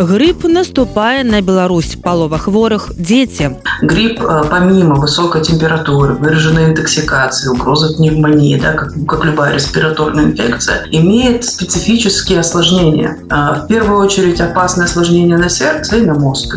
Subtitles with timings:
[0.00, 1.96] Грып наступае на Беларусь.
[2.02, 3.60] Палова хворых дзеці.
[3.82, 11.44] Грипп помимо высокой температуры выраженной интоксикации угрозы пневмонии да, как, как любая респираторная инфекция имеет
[11.44, 13.18] специфические осложнения.
[13.28, 16.56] В первую очередь опасное осложнение на сердце и на мозг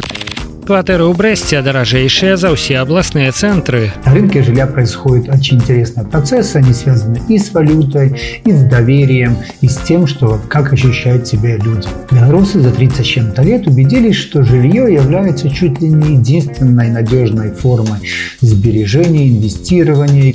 [0.63, 3.91] Кватэры ў Брэсце даражэйшыя за ўсе абласныя цэнтры.
[4.08, 6.55] На рынке жилья происходит очень интересный процесс.
[6.55, 11.57] Они связаны и с валютой, и с доверием, и с тем, что как ощущают себя
[11.57, 11.88] люди.
[12.09, 17.52] Белорусы за 30 с чем-то лет убедились, что жилье является чуть ли не единственной надежной
[17.52, 17.99] формой
[18.40, 20.34] сбережения, инвестирования.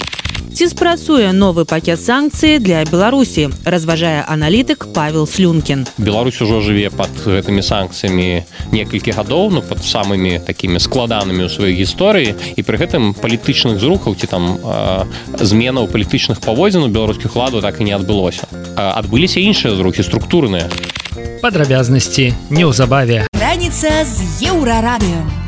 [0.59, 5.87] Ці спрацуе новы пакет санкцый для Беларусі, разважае аналітык Павел Слюнкін.
[5.99, 8.43] Беларусь ужо жыве пад гэтымі санкцыямі
[8.75, 14.19] некалькі гадоў, ну пад самымі такімі складанымі ў сваёй гісторыі і пры гэтым палітычных зрухаў
[14.19, 15.07] ці там э,
[15.39, 18.51] зменаў палітычных паводзін у беларускіх ладу так і не адбылося.
[18.75, 20.67] Адбыліся іншыя зрухі структурныя.
[21.39, 23.31] Падрабязнасці неўзабаве.
[23.31, 25.48] Раніца з еўрарадыё.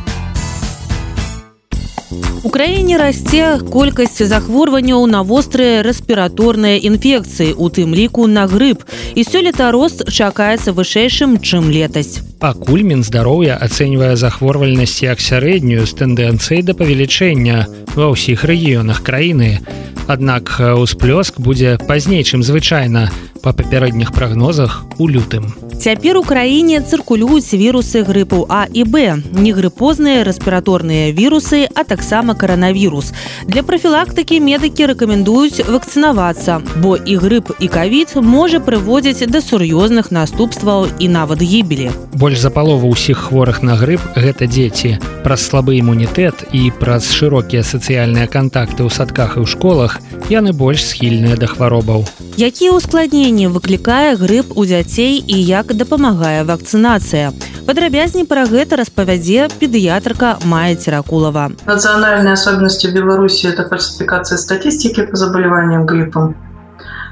[2.43, 8.89] У краіне расце колькасць захворванняў на вострыя рэспіраторныя інфекцыі, у тым ліку на грып.
[9.13, 12.30] І сёлета рост чакаецца вышэйшым, чым летась.
[12.41, 19.61] Пакуль Мінздароўя ацэньвае захворвальнасць як сярэднюю з тэндэнцыяй да павелічэння ва ўсіх рэгіёнах краіны.
[20.09, 25.53] Аднак ўсплёск будзе пазней, чым звычайна па папярэдніх прагнозах у лютым.
[25.81, 33.13] Цяпер у краіне цыркулююць вірусы грыпу А і Б, негрыпозныя рэспіраторныя вірусы, а таксама каранавірус.
[33.49, 40.93] Для прафілактыкі медыкі рэкамендуюць вакцынавацца, бо і грып і кавід можа прыводзіць да сур'ёзных наступстваў
[40.99, 41.91] і нават гібелі.
[42.31, 45.03] Больш за палову ўсіх хворых на грып гэта дзеці.
[45.27, 49.99] Праз слабы імунітэт і праз шырокія сацыяльныя кантакты ў садках і ў школах
[50.31, 52.07] яны больш схільныя да хваробаў.
[52.39, 57.35] Якія ўскладненні выклікае грып у дзяцей і як дапамагае вакцынацыя.
[57.67, 61.51] Падрабязней пра гэта распавядзе педыятрка Майя Теракулова.
[61.67, 66.39] Национальные особенности Беларуси– это фальсификация статистики по заболеваниям гриппом.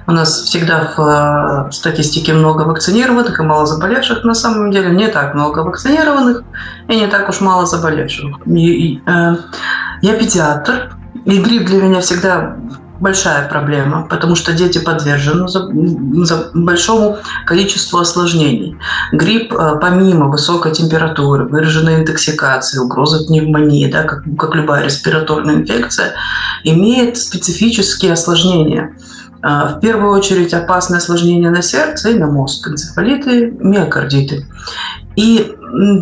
[0.09, 4.25] У нас всегда в статистике много вакцинированных и мало заболевших.
[4.25, 6.45] На самом деле не так много вакцинированных
[6.89, 8.39] и не так уж мало заболевших.
[8.47, 9.37] И, и, э,
[10.01, 10.97] я педиатр,
[11.27, 12.57] и грипп для меня всегда
[13.01, 15.69] большая проблема, потому что дети подвержены за,
[16.25, 18.79] за большому количеству осложнений.
[19.13, 26.15] Грипп, помимо высокой температуры, выраженной интоксикации, угрозы пневмонии, да, как, как любая респираторная инфекция,
[26.65, 28.97] имеет специфические осложнения.
[29.43, 34.47] В первую очередь опасное осложнение на сердце и на мозг, энцефалиты, миокардиты.
[35.15, 35.54] И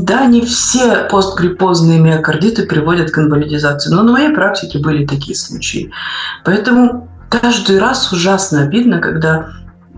[0.02, 5.90] да, не все постгриппозные миокардиты приводят к инвалидизации, но на моей практике были такие случаи.
[6.44, 9.48] Поэтому каждый раз ужасно обидно, когда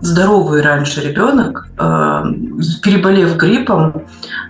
[0.01, 4.03] здоровый раньше ребенок, переболев гриппом,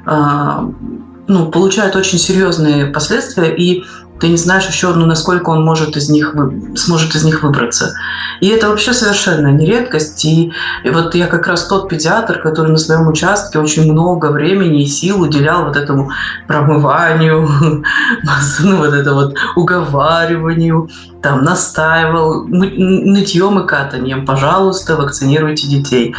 [0.06, 3.84] ну, получает очень серьезные последствия и
[4.20, 6.76] ты не знаешь еще, ну, насколько он может из них вы...
[6.76, 7.94] сможет из них выбраться.
[8.42, 10.24] И это вообще совершенно не редкость.
[10.26, 10.52] И,
[10.84, 14.88] и вот я как раз тот педиатр, который на своем участке очень много времени и
[14.88, 16.12] сил уделял вот этому
[16.48, 17.48] промыванию,
[18.60, 20.90] ну, вот это вот уговариванию,
[21.22, 24.26] там, настаивал нытьем и катанием.
[24.26, 26.16] Пожалуйста, вакцинируйте детей.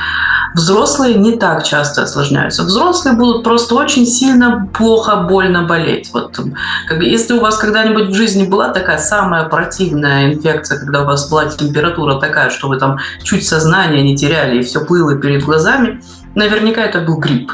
[0.54, 2.64] Взрослые не так часто осложняются.
[2.64, 6.10] Взрослые будут просто очень сильно плохо, больно болеть.
[6.12, 6.38] Вот,
[6.88, 11.28] как, если у вас когда-нибудь в жизни была такая самая противная инфекция, когда у вас
[11.30, 16.02] была температура такая, что вы там чуть сознание не теряли и все плыло перед глазами,
[16.34, 17.52] наверняка это был грипп.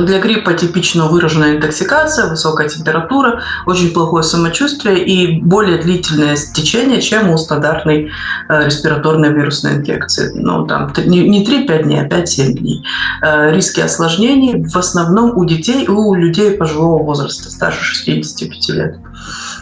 [0.00, 7.30] Для гриппа типично выраженная интоксикация, высокая температура, очень плохое самочувствие и более длительное течение, чем
[7.30, 8.10] у стандартной
[8.48, 10.30] э, респираторной вирусной инфекции.
[10.34, 12.84] Ну, там не 3-5 дней, а 5-7 дней.
[13.22, 18.96] Э, риски осложнений в основном у детей и у людей пожилого возраста, старше 65 лет.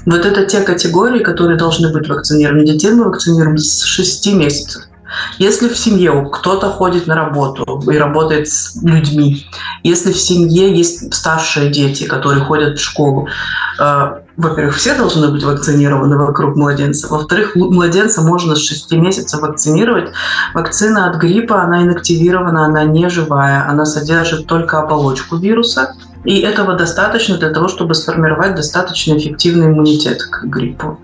[0.07, 2.65] Вот это те категории, которые должны быть вакцинированы.
[2.65, 4.90] Детей мы вакцинируем с 6 месяцев.
[5.41, 9.47] Если в семье кто-то ходит на работу и работает с людьми,
[9.83, 13.27] если в семье есть старшие дети, которые ходят в школу,
[13.79, 17.09] э, во-первых, все должны быть вакцинированы вокруг младенца.
[17.09, 20.11] Во-вторых, младенца можно с 6 месяцев вакцинировать.
[20.53, 25.95] Вакцина от гриппа, она инактивирована, она не живая, она содержит только оболочку вируса–
[26.25, 30.99] И этого достаточно для того, чтобы сформировать достаточно эффективный иммунитет к гриппу.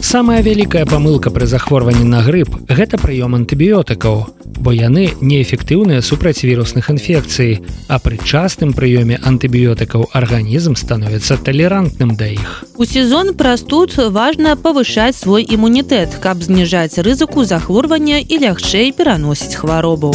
[0.00, 4.24] Самая вялікая памылка пры захворванні на грып гэта прыём антыбіётыкаў,
[4.56, 12.32] бо яны неэфектыўныя супраць вірусных інфекцый, а пры частым прыёме антыбіётыкаў арганізм становіцца талерантным да
[12.32, 12.64] іх.
[12.76, 20.14] У сезон прастуд важна павышаць свой імунітэт, каб зніжаць рызыку захворвання і лягчэй пераносіць хваробу.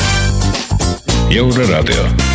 [1.29, 2.32] Еўрарадыё.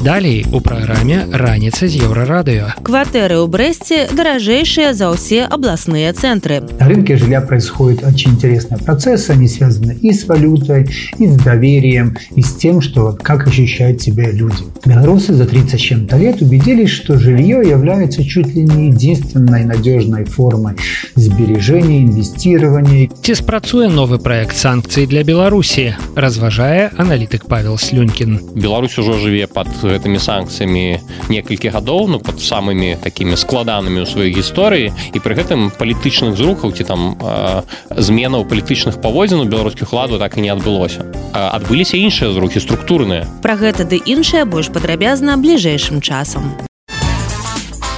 [0.00, 2.80] Далей у праграме раніца з еўрарадыё.
[2.80, 6.64] Кватэры ў Брэсце даражэйшыя за ўсе абласныя цэнтры.
[6.80, 9.28] На рынке жилья происходит очень интересный процесс.
[9.28, 10.88] Они связаны и с валютой,
[11.18, 14.64] и с доверием, и с тем, что как ощущают себя люди.
[14.86, 20.24] Белорусы за 30 с чем-то лет убедились, что жилье является чуть ли не единственной надежной
[20.24, 20.76] формой
[21.14, 23.08] сбережения, инвестирования.
[23.22, 28.40] Ці спрацуе новы проект санкцый для Беларусі, разважае аналітык Павел Слюнькін.
[28.54, 30.99] Беларусь ужо жыве под гэтымі санкцыямі
[31.29, 34.91] некалькі гадоў ну под самымі такімі складанымі ў сваёй гісторыі.
[35.13, 40.37] І пры гэтым палітычных зрухаў ці там э, зменаў палітычных паводзін у беларускіх ладу так
[40.37, 41.05] і не адбылося.
[41.31, 43.27] Адбыліся іншыя зрухі структурныя.
[43.41, 46.57] Пра гэта ды іншае больш падрабязна бліжэйшым часам.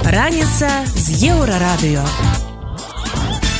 [0.04, 2.04] Раніца з еўрарадыё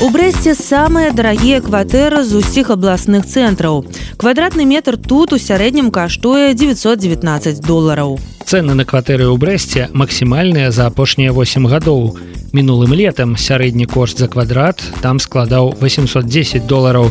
[0.05, 3.87] У брэсце самыя дарагія кватэры з усіх абласных цэнтраў.
[4.21, 8.21] Квадратны метр тут у сярэднім каштуе 919 долараў.
[8.45, 12.21] Цэны на кватэры ў брэсце максімальныя за апошнія 8 гадоў.
[12.55, 17.09] Мінулым летам сярэдні кошт за квадрат там складаў 810 долараў,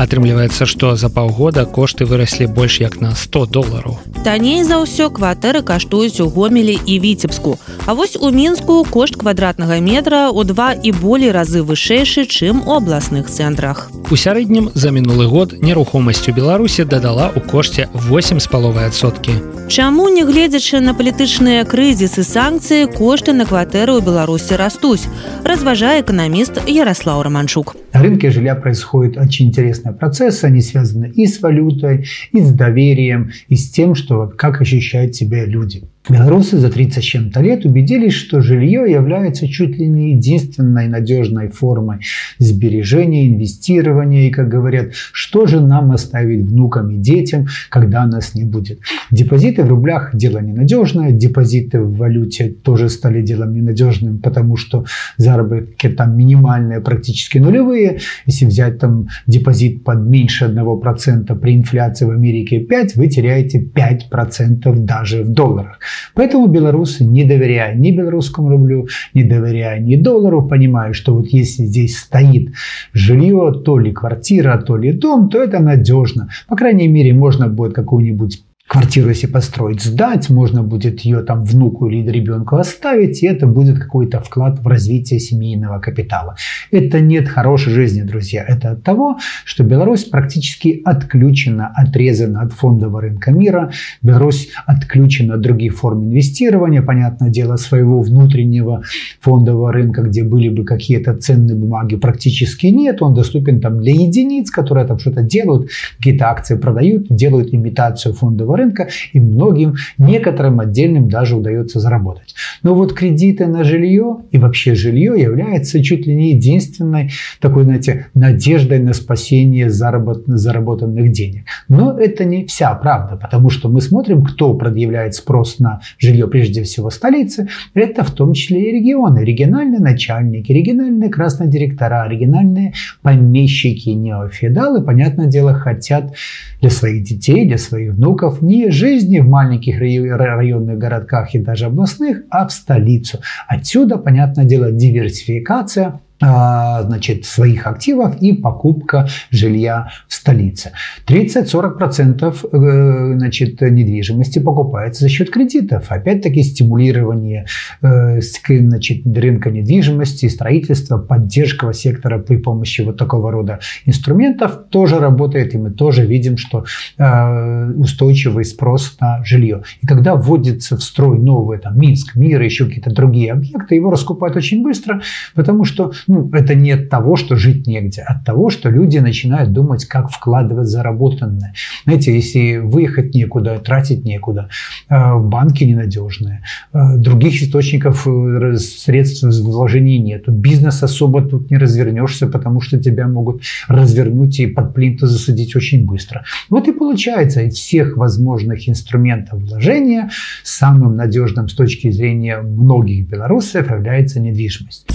[0.00, 3.98] атрымліваецца што за паўгода кошты выраслі больш як на 100 долараў.
[4.24, 7.60] Танней за ўсё кватэры каштуюць у гомелі і віцебску.
[7.84, 12.80] А вось у мінску кошт квадратнага метра у два і болей разы вышэйшы чым у
[12.80, 13.92] абласных цэнтрах.
[14.08, 19.36] У сярэднім за мінулы год нерухомасць у беларусі дадала ў кошце 8 з паловай адсоткі
[19.71, 25.07] Чаму нягледзячы на палітычныя крызісы санкцыі кошты на кватэры ў беларусі растуць
[25.47, 31.25] разважае эканаміст ярослав романчук на рынке жилья происходит очень интересно интересные процессы, они связаны и
[31.25, 35.83] с валютой, и с доверием, и с тем, что как ощущают себя люди.
[36.08, 41.48] Белорусы за 30 с чем-то лет убедились, что жилье является чуть ли не единственной надежной
[41.48, 41.98] формой
[42.38, 44.28] сбережения, инвестирования.
[44.28, 48.78] И, как говорят, что же нам оставить внукам и детям, когда нас не будет.
[49.10, 54.84] Депозиты в рублях– дело ненадежное, депозиты в валюте тоже стали делом ненадежным, потому что
[55.16, 57.98] заработки там минимальные, практически нулевые.
[58.26, 64.72] Если взять там депозит под меньше 1% при инфляции в Америке 5, вы теряете 5%
[64.76, 65.80] даже в долларах.
[66.14, 71.64] Поэтому белорусы, не доверяя ни белорусскому рублю, не доверяя ни доллару, понимают, что вот если
[71.64, 72.52] здесь стоит
[72.92, 76.28] жилье, то ли квартира, то ли дом, то это надежно.
[76.48, 81.88] По крайней мере, можно будет какую-нибудь квартиру если построить, сдать, можно будет ее там внуку
[81.88, 86.36] или ребенку оставить, и это будет какой-то вклад в развитие семейного капитала.
[86.72, 88.44] Это нет хорошей жизни, друзья.
[88.46, 93.70] Это от того, что Беларусь практически отключена, отрезана от фондового рынка мира.
[94.02, 98.82] Беларусь отключена от других форм инвестирования, понятное дело, своего внутреннего
[99.20, 103.00] фондового рынка, где были бы какие-то ценные бумаги, практически нет.
[103.00, 108.55] Он доступен там для единиц, которые там что-то делают, какие-то акции продают, делают имитацию фондового
[108.56, 112.34] рынка, и многим, некоторым отдельным даже удается заработать.
[112.62, 117.10] Но вот кредиты на жилье и вообще жилье является чуть ли не единственной
[117.40, 120.24] такой, знаете, надеждой на спасение заработ...
[120.26, 121.44] заработанных денег.
[121.68, 126.62] Но это не вся правда, потому что мы смотрим, кто предъявляет спрос на жилье, прежде
[126.62, 133.90] всего столицы, это в том числе и регионы, региональные начальники, региональные красные директора, региональные помещики,
[133.90, 136.14] неофедалы, понятное дело, хотят
[136.60, 142.22] для своих детей, для своих внуков не жизни в маленьких районных городках и даже областных,
[142.30, 143.18] а в столицу.
[143.48, 150.72] Отсюда, понятное дело, диверсификация значит, своих активов и покупка жилья в столице.
[151.06, 155.86] 30-40% э, значит, недвижимости покупается за счет кредитов.
[155.90, 157.46] Опять-таки стимулирование
[157.82, 165.54] э, значит, рынка недвижимости, строительства, поддержка сектора при помощи вот такого рода инструментов тоже работает.
[165.54, 166.64] И мы тоже видим, что
[166.98, 169.62] э, устойчивый спрос на жилье.
[169.82, 174.36] И когда вводится в строй новый там, Минск, Мир, еще какие-то другие объекты, его раскупают
[174.36, 175.02] очень быстро,
[175.34, 178.98] потому что ну, это не от того, что жить негде, а от того, что люди
[178.98, 181.54] начинают думать, как вкладывать заработанное.
[181.84, 184.48] Знаете, если выехать некуда, тратить некуда,
[184.88, 192.26] э, банки ненадежные, э, других источников э, средств вложений нет, бизнес особо тут не развернешься,
[192.26, 196.24] потому что тебя могут развернуть и под плинту засадить очень быстро.
[196.50, 200.10] Вот и получается, из всех возможных инструментов вложения
[200.42, 204.86] самым надежным с точки зрения многих белорусов является недвижимость.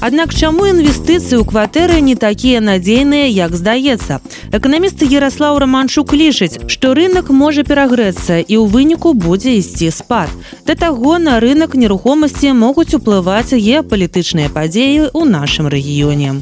[0.00, 4.22] Аднак чаму інвестыцыі ў кватэры не такія надзейныя, як здаецца.
[4.54, 10.30] Эканамісты Ярослаў Раманчук лічыць, што рынок можа перагрэцца і ў выніку будзе ісці спад.
[10.62, 16.38] Да таго на рынок нерухомасці могуць уплываць геапалітычныя падзеі ў нашым рэгіёне.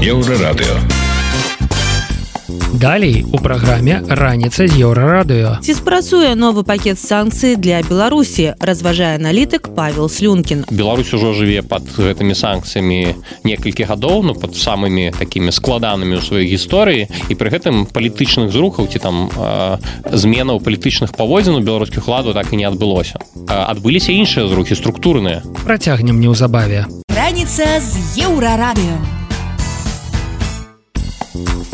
[0.00, 0.80] Еўрарадыё.
[2.74, 5.62] Далей у праграме раніца з еўрарадыё.
[5.62, 10.66] Ці спрацуе новы пакет санкцый для Беларусі, разважае аналітык Павел Слюнкін.
[10.74, 13.14] Беларусь ужо жыве пад гэтымі санкцыямі
[13.46, 18.90] некалькі гадоў, ну пад самымі такімі складанымі ў сваёй гісторыі і пры гэтым палітычных зрухаў
[18.90, 19.78] ці там э,
[20.10, 23.22] зменаў палітычных паводзін у беларускіх ладу так і не адбылося.
[23.46, 25.46] Адбыліся іншыя зрухі структурныя.
[25.62, 26.90] Працягнем неўзабаве.
[27.06, 29.23] Раніца з еўрарадыё.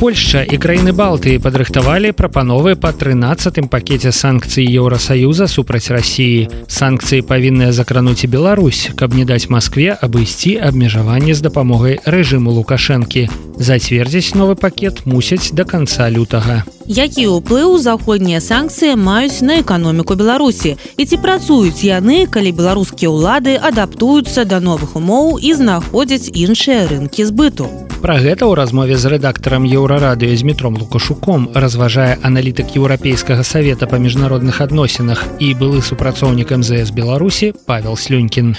[0.01, 6.49] Польшча і краіны Балтыі падрыхтавалі прапановы па 13 пакеце санкцый Еўросаюза супраць рассіі.
[6.73, 13.29] Санкцыі павінныя закрануць і Беларусь, каб не даць Маскве абысці абмежаванне з дапамогай рэжыму Лукашэнкі.
[13.61, 16.65] Зацвердзіць новы пакет мусяць да канца лютага.
[16.91, 20.75] Які ўплыў заходнія санкцыі маюць на эканоміку Беларусі?
[20.99, 27.31] І ці працуюць яны, калі беларускія ўлады адаптуюцца да новых умоў і знаходзяць іншыя рынкі
[27.31, 27.71] збыту.
[28.01, 34.01] Пра гэта ў размове з рэдактарам еўрарадыё з метром лукашуком разважае аналітык еўрапейскага савета па
[34.01, 38.57] міжнародных адносінах і былы супрацоўнік мзс беларусі павел слюнькін.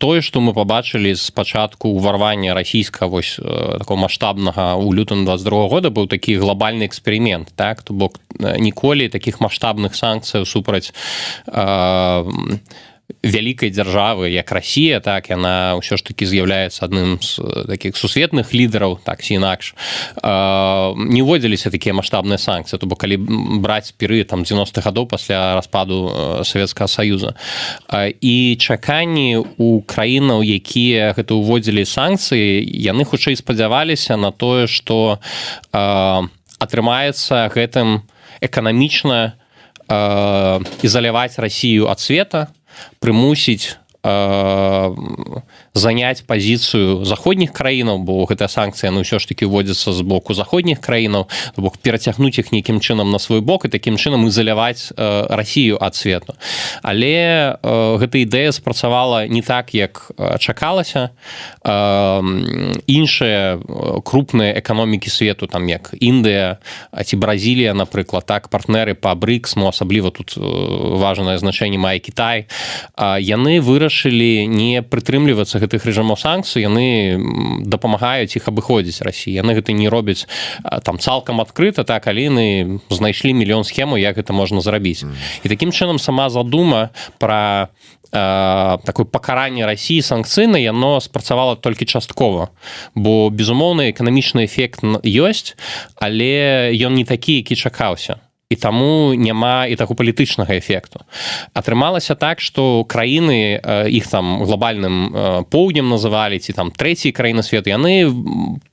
[0.00, 5.92] Тое што мы пабачылі з пачатку ўварвання расійска вось такого маштабнага у лютым 22 года
[5.92, 10.88] быў такі глобальны эксперимент так то бок ніколі таких маштабных санкцыяў супраць
[11.44, 12.56] э,
[13.22, 18.98] вялікай дзяржавы як Росія так яна ўсё ж таки з'яўляецца адным з таких сусветных лідараў
[19.04, 19.74] так ці інакш
[20.96, 22.78] не ўводзіліся такія маштабныя санкцыі.
[22.78, 23.20] То бок калі
[23.60, 27.34] браць перы там 90-х гадоў пасля распаду Савецкага союза
[28.20, 35.20] і чаканні у краінаў якія гэта ўводзілі санкцыі яны хутчэй спадзяваліся на тое что
[36.60, 38.02] атрымаецца гэтым
[38.40, 39.40] эканамічна
[40.86, 42.46] ізаляваць Росію ад света
[43.02, 44.94] прымусіць э,
[45.74, 50.82] занять пазіцыю заходніх краінаў бо гэтая санкцыя ну ўсё ж таки вводзіцца з боку заходніх
[50.82, 55.78] краінаў бок перацягнуць іх нейкім чынам на свой бок і такім чынам ізаляваць э, Росію
[55.80, 56.34] ад свету.
[56.82, 60.10] Але э, гэта ідэя спрацавала не так як
[60.40, 61.10] чакалася.
[61.62, 62.18] Э,
[62.86, 63.62] іншыя
[64.02, 66.58] крупныя эканомікі свету там як Індыя
[66.90, 72.50] ці Бразілія напрыклад так партнеры па брыкс ну асабліва тут важное значэнне мае Кітай
[72.98, 77.20] яны вырашылі не прытрымлівацца гэтых рэжымаў санкцый яны
[77.64, 80.26] дапамагаюць іх абыходзіць Росіі яны гэта не робяць
[80.84, 85.04] там цалкам адкрыта так каліны знайшлі мільён схему як гэта можна зрабіць.
[85.44, 87.68] І такім чынам сама задума про
[88.10, 92.50] такое пакаранне Росіі санкцыйна яно спрацавала толькі часткова.
[92.94, 95.54] Бо безумоўны эканамічны эфект ёсць
[96.00, 98.18] але ён не такі які чакаўся
[98.50, 101.06] і таму няма і таго палітычнага эфекту.
[101.54, 108.10] Атрымалася так что краіны іх там глобальным поўднем называлі ці там трэцій краіны свету яны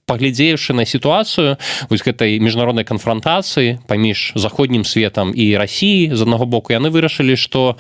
[0.10, 1.62] паглядзеўшы на сітуацыю
[1.94, 7.78] вось гэтай міжнароднай канфронтацыі паміж заходнім светом і Росіі з аднаго боку яны вырашылі что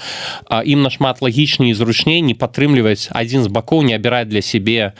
[0.54, 4.94] ім нашмат лагічней зручней не падтрымліваць адзін з бакоў не абіраць для сябе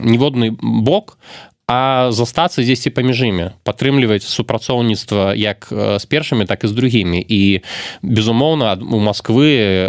[0.00, 1.18] ніводны бок
[1.66, 7.20] а застацца дзесьці паміж імі падтрымліваць супрацоўніцтва як з першымі так і з другімі.
[7.24, 7.64] І
[8.02, 9.88] безумоўна у Масквы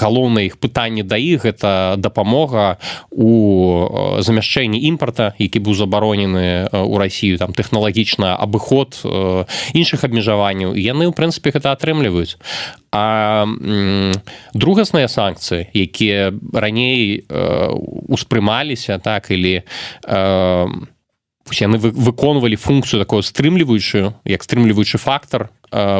[0.00, 2.80] галоўнае іх пытанне да іх гэта дапамога
[3.12, 8.96] у замяшчэнні імпарта які быў забаронены у Росію там тэхналагічна абыход
[9.76, 10.72] іншых абмежаванняў.
[10.72, 12.40] Яны ў прынцыпе гэта атрымліваюць.
[12.96, 13.44] А
[14.56, 17.28] другасныя санкцыі якія раней
[18.08, 19.68] успрымаліся так или
[20.08, 20.99] у
[21.52, 25.50] яны выконвалі функцыю такую стрымліваючую як стрымліваючы фактор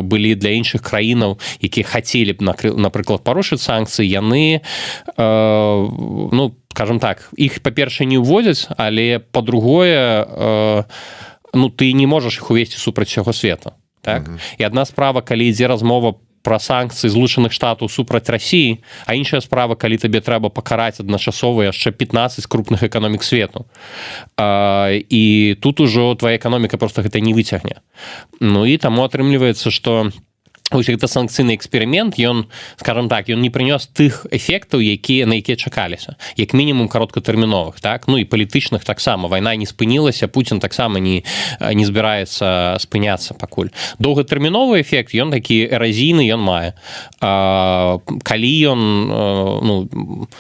[0.03, 4.63] былі для іншых краінаў якія хацелі б напрыклад парушыць санкцыі яны
[5.19, 10.27] ну скажем так іх па-першае не ўводзяць але по-другое
[11.55, 14.41] ну ты не можаш іх увесці супраць усяго света так mm -hmm.
[14.59, 19.77] і адна справа калі ідзе размова пра санкцыі злучаных штатаў супраць рассіі а іншая справа
[19.77, 23.67] калі табе трэба пакараць адначасова яшчэ 15 крупных эканомік свету.
[24.37, 27.81] А, і тут ужо твоя эканоміка просто гэта не выцягне
[28.41, 30.30] Ну і таму атрымліваецца что у
[30.71, 32.47] гэта санкцыйны эксперимент ён
[32.79, 38.07] скажем так ён не прынёс тых эфектаў якія на якія чакаліся як мінімум кароткатэрміновых так?
[38.07, 41.23] Ну і палітычных таксама вайна не спынілася Путін таксама не
[41.61, 46.75] не збіраецца спыняцца пакуль доўгатэрміновы эфект ён такі эразійны ён мае.
[47.21, 48.81] А, калі ён
[49.67, 49.89] ну,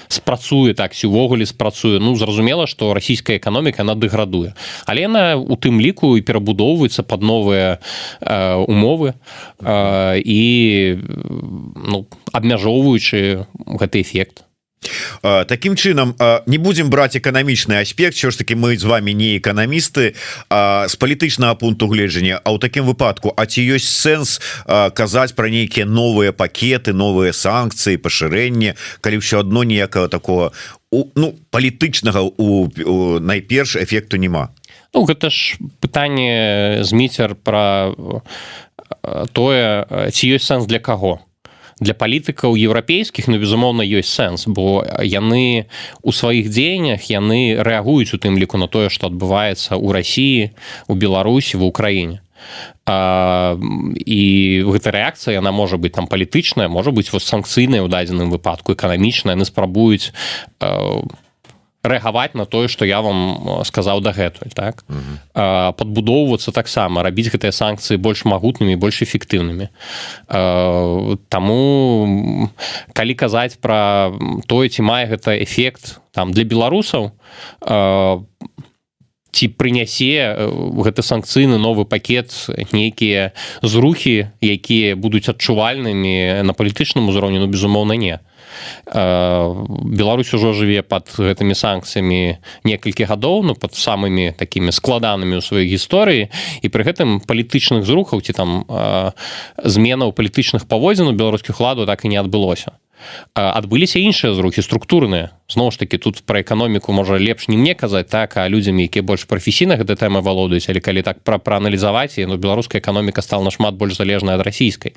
[0.08, 4.54] спрацуе так увогуле спрацуе ну зразумела што расійская эканоміка она дэградуе
[4.86, 7.78] але яна у тым ліку і перабудоўваецца под новыя
[8.20, 9.14] умовы.
[9.58, 10.98] А, і
[11.76, 14.44] ну, абмяжоўваючы гэты эфект.
[15.22, 16.14] Такім чынам
[16.46, 20.16] не будзем браць эканамічны аспект що ж таки мы з вами не эканамісты
[20.88, 24.40] з палітычнага пункту гледжання А ў такім выпадку А ці ёсць сэнс
[24.96, 28.72] казаць пра нейкія новыя пакеты новыя санкцыі пашырэнне
[29.04, 30.56] калі ўсё адно ніякага такого
[30.90, 34.48] ну палітычнага у найперш эфекту няма?
[34.94, 37.94] Ну гэта ж пытанне зміцер пра
[39.32, 41.20] тое ці ёсць сэнс для каго?
[41.80, 45.64] Для палітыкаў еўрапейскіх ну безумоўна ёсць сэнс бо яны
[46.04, 50.52] у сваіх дзеяннях яны рэагуюць у тым ліку на тое што адбываецца ў рассіі
[50.88, 52.20] у беларусі в украіне.
[52.88, 53.56] А,
[53.96, 54.20] і
[54.64, 59.36] гэта рэакцыя яна можа быць там палітычная можа быць вось санкцыйная ў дадзеным выпадку эканамічная
[59.36, 60.12] яны спрабуюць
[60.60, 61.08] у
[61.82, 64.84] рэагаваць на тое што я вам сказаў дагэтуль так?
[64.88, 64.96] Uh
[65.34, 65.72] -huh.
[65.72, 69.68] падбудоўвацца таксама рабіць гэтыя санкцыі больш магутнымі больш эфектыўнымі.
[71.28, 71.60] Таму
[72.92, 74.12] калі казаць пра
[74.46, 77.12] тое ці мае гэта эфект там для беларусаў
[79.32, 80.34] ці прынясе
[80.74, 82.34] гэты санкцыйны новы пакет
[82.72, 83.32] нейкія
[83.62, 88.18] зрухі якія будуць адчувальнымі на палітычным узроўні ну безумоўна не
[88.86, 95.66] Беларусь ужо жыве под гэтымі санкцыямі некалькі гадоў ну под самымі такімі складанымі ў сваёй
[95.70, 96.28] гісторыі.
[96.62, 98.64] І пры гэтым палітычных зрухаў ці там
[99.58, 102.76] зменаў палітычных паводзін у беларускіх ладу так і не адбылося.
[103.34, 105.32] Адбыліся іншыя зрухі структурныя.
[105.48, 109.02] Зноў ж таки тут пра эканоміку можа лепш не мне казаць так а людзям якія
[109.02, 113.74] больш прафесійна гэта тэма валодаюць але калі так пра прааналізаваць ну беларуская эканоміка стала нашмат
[113.74, 114.94] больш залежная ад расійскай.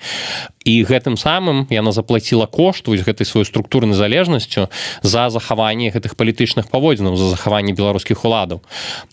[0.65, 4.69] І гэтым самым яна заплаціла кошт вось гэтай сваёй структурнай залежнасцю
[5.01, 8.61] за захаванне гэтых палітычных паводзінаў за захаванне беларускіх уладаў.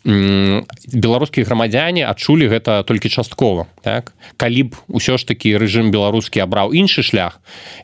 [0.04, 4.12] Беларускія грамадзяне адчулі гэта толькі часткова так?
[4.36, 7.40] Калі б усё ж такі рэжым беларускі абраў іншы шлях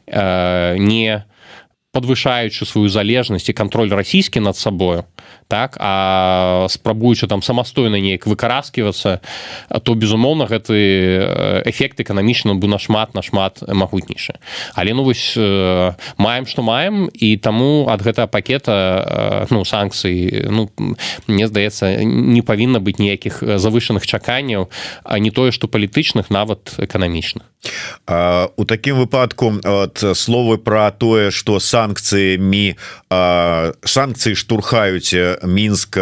[0.07, 1.25] э, не
[1.93, 5.05] подвышаючы сваю залежнасць і кантроль расійскі над сабою
[5.49, 9.21] так а спрабуючы там самастойна неяк выкараскивацца
[9.83, 14.39] то безумоўна гэты эфект эканамічна бы нашмат нашмат магутнейшы
[14.75, 15.37] але ну вось
[16.19, 20.71] маем што маем і таму ад гэтага пакета ну санкцыі ну
[21.27, 24.71] мне здаецца не павінна быць ніякіх завышаных чаканняў
[25.05, 27.47] а не тое што палітычных нават эканамічных.
[28.57, 32.77] У такім выпадку от словы про тое что санкцыямі
[33.11, 35.97] санкцыі штурхаюць мінск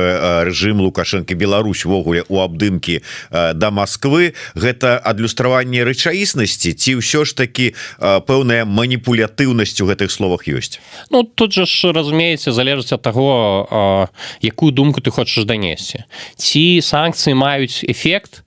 [0.47, 7.75] режим лукашэнкі Беларусь ввогуле у абдымкі да Москвы гэта адлюстраванне рэчаіснасці ці ўсё ж таки
[7.99, 10.79] пэўная маніпулятыўнасць у гэтых словах ёсць?
[11.11, 14.09] Ну тут же ж разумееце залежыць ад таго
[14.41, 16.05] якую думку ты хочаш данесці.
[16.37, 18.45] Ці санкцыі маюць эфект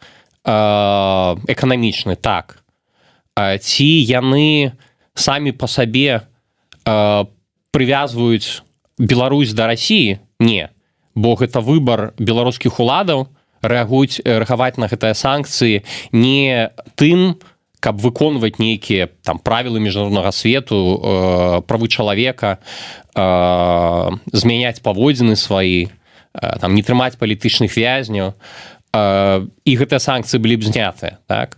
[0.48, 2.64] эканамічны так.
[3.36, 4.72] Ці яны
[5.14, 6.28] самі по сабе
[7.72, 8.64] прывязваюць
[8.98, 10.70] Беларусь да Росіі не
[11.18, 13.26] бо гэта выбор беларускіх уладаў
[13.66, 15.82] рэагуюць рэагаваць на гэтыя санкцыі
[16.14, 17.42] не тым
[17.80, 25.90] каб выконваць нейкія там правілы міжнароднага свету э, правы чалавека э, змяняць паводзіны сваі э,
[26.62, 31.58] там не трымаць палітычных вязняў э, і гэтыя санкцыі былі б знятыя так?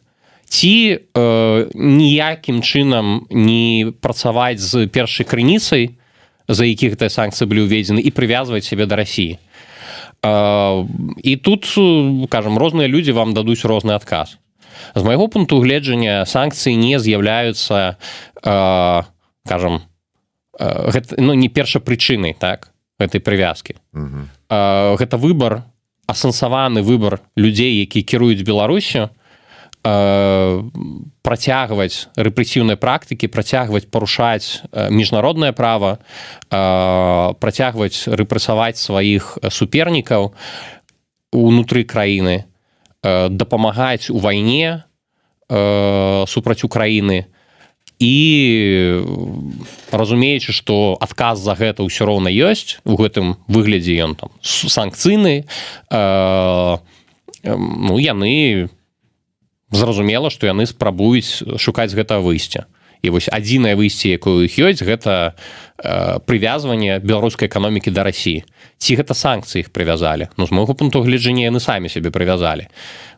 [0.49, 5.95] Ці э, ніякім чынам не працаваць з першай крыніцай
[6.47, 9.48] за якіх гэтыя санкцыі былі ўведзены і прывязваць сябе да рассіі э,
[10.23, 11.65] і тут
[12.29, 14.37] кажам розныя людзі вам дадуць розны адказ.
[14.95, 17.95] З майго пункту гледжання санкцыі не з'яўляюцца
[18.43, 19.03] э,
[19.47, 19.81] кажам
[20.59, 23.75] гэта ну не перша прычынай так гэтай прывязкі.
[23.95, 25.63] Э, гэта выбор
[26.07, 29.09] асэнсаваны выбор людзей які кіруюць беларусю
[29.81, 35.99] працягваць рэпрэсіўнай практыкі працягваць парушаць э, міжнароднае права э,
[37.39, 40.35] працягваць рэпрэсаваць сваіх супернікаў
[41.31, 42.45] унутры краіны
[43.01, 44.83] дапамагаць у вайне
[45.47, 47.31] супраць Украіны
[47.99, 49.03] і
[49.91, 56.77] разумеючы што адказ за гэта ўсё роўна ёсць у гэтым выглядзе ён там санкцыйны э,
[57.43, 58.71] ну яны
[59.71, 62.65] зразумела што яны спрабуюць шукаць гэта выйсця
[63.01, 65.33] і вось адзінае выйсце якое іх ёсць гэта
[65.79, 68.43] э, прывязванне беларускай эканомікі да рассіі
[68.77, 70.27] ці гэта санкцыі іх прывязалі?
[70.37, 72.67] Ну з моего пункту гледжання яны самі сябе прывязалі.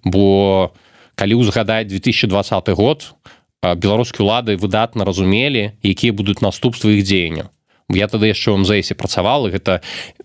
[0.05, 0.73] Бо
[1.15, 3.13] калі ўзгадаць 2020 год
[3.61, 7.49] беларускія ўлады выдатна разумелі якія будуць наступствы іх дзеянняў
[7.95, 9.82] я тады яшчэ ў мзэсе працавал гэта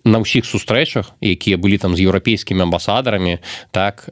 [0.07, 3.43] на ўсіх сустрэчах якія былі там з еўрапейскімі амбасадарамі
[3.75, 4.07] так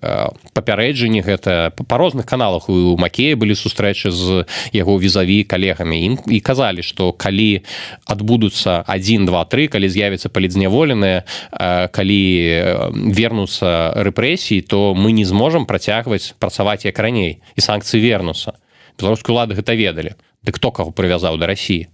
[0.52, 5.96] папярэджанні гэта па розных каналах у макея былі сустрэчы з яго візаві калегамі.
[5.96, 7.62] Ім і казалі што калі
[8.10, 11.24] адбудуцца один два три калі з'явіцца палідзняволеныя
[11.94, 12.22] калі
[13.14, 17.40] вернуцца рэпрэсіі то мы не зможам працягваць працаваць як раней.
[17.54, 18.58] І санкцыі вернуцца.
[18.98, 20.18] Беларускія ўлады гэта ведалі.
[20.42, 21.93] Дык хто каго прывязаў да рассіі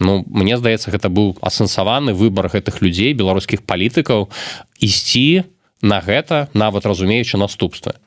[0.00, 4.30] Ну мне здаецца гэта быў асэнсаваны выбар гэтых людзей беларускіх палітыкаў
[4.78, 5.44] ісці
[5.82, 7.98] на гэта нават разумеючы наступствы.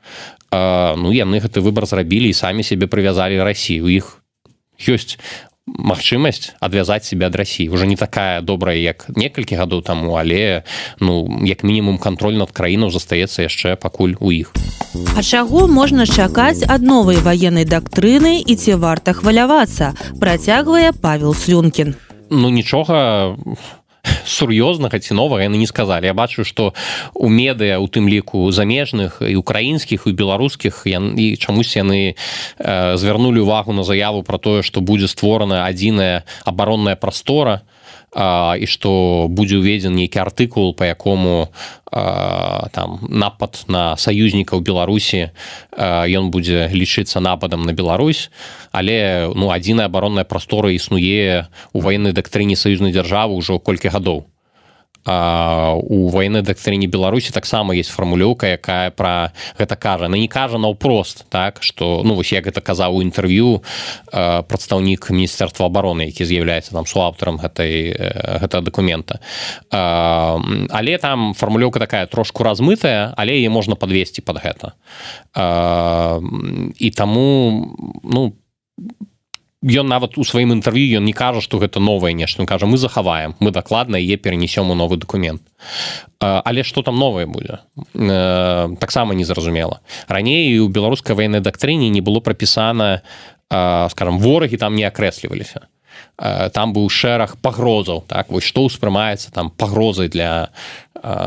[0.52, 4.24] Ну яны гэты выбар зрабілі і самі сябе прывязалі рассію у іх
[4.88, 5.20] ёсць
[5.68, 10.64] магчымасць адвязаць себе ад рассіі уже не такая добрая як некалькі гадоў таму але
[11.00, 14.54] ну як мінімум контроль над краінаў застаецца яшчэ пакуль у іх.
[15.16, 19.94] А чаго можна чакаць ад новай ваеннай дактрыны і ці варта хвалявацца?
[20.20, 21.96] Працягвае павел слюнкін.
[22.32, 23.38] Ну нічога
[24.26, 26.74] сур'ёзнага ці новага яны не сказалі я бачу што
[27.14, 32.98] у медыа у тым ліку замежных і украінскіх і беларускіх ян, і чамусь яны э,
[32.98, 37.62] звярнулі увагу на заяву про тое што будзе створана адзіная абаронная прастора.
[37.62, 37.81] а,
[38.12, 41.48] і што будзе ўведзен нейкі артыкул по якому
[41.92, 45.32] там напад на саюзнікаў беларусі
[45.76, 48.32] ён будзе лічыцца нападам на Беларусь
[48.72, 54.31] але ну адзіная абаронная прастора існуе у ваеннай дактрыне саюзнай дзяржавы ўжо колькі гадоў
[55.06, 60.08] а, у войны дактрыне беларусі таксама есть фармулёўка якая про гэта кажа.
[60.08, 63.64] На не кажа наўпрост так что ну вось як гэта казаў у інтэрв'ю
[64.12, 67.94] прадстаўнік міністэрства обороны які з'яўляецца там суаўтарам гэтай
[68.42, 69.20] гэта документа
[69.72, 74.74] а, але там фармулёўка такая трошку размытая але е можна подвесці под гэта.
[75.34, 76.20] А,
[76.78, 79.11] і таму ну по
[79.62, 82.46] ён нават у сваім інтэрв'ю ён не кажа што гэта новае нешта.
[82.46, 85.42] Кажа мы захаваем мы дакладна е перенесём у новы документ
[86.20, 87.60] але что там новае будзе?
[87.94, 89.82] Таксама незразумела.
[90.08, 93.02] Раней у беларускай ваеннай дактрыне не было прапісана
[93.50, 95.68] скажем ворагі там не акрэсліваліся.
[96.54, 100.50] Там быў шэраг пагрозаў так вось што ўспрымаецца там пагрозай для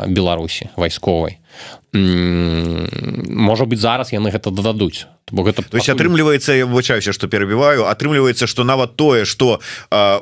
[0.07, 1.39] беларусі вайсковай
[1.95, 7.87] можа быть зараз яны гэта дададуць бо гэта то есть атрымліваецца я выбачаюся что перабіваю
[7.87, 9.61] атрымліваецца что нават тое что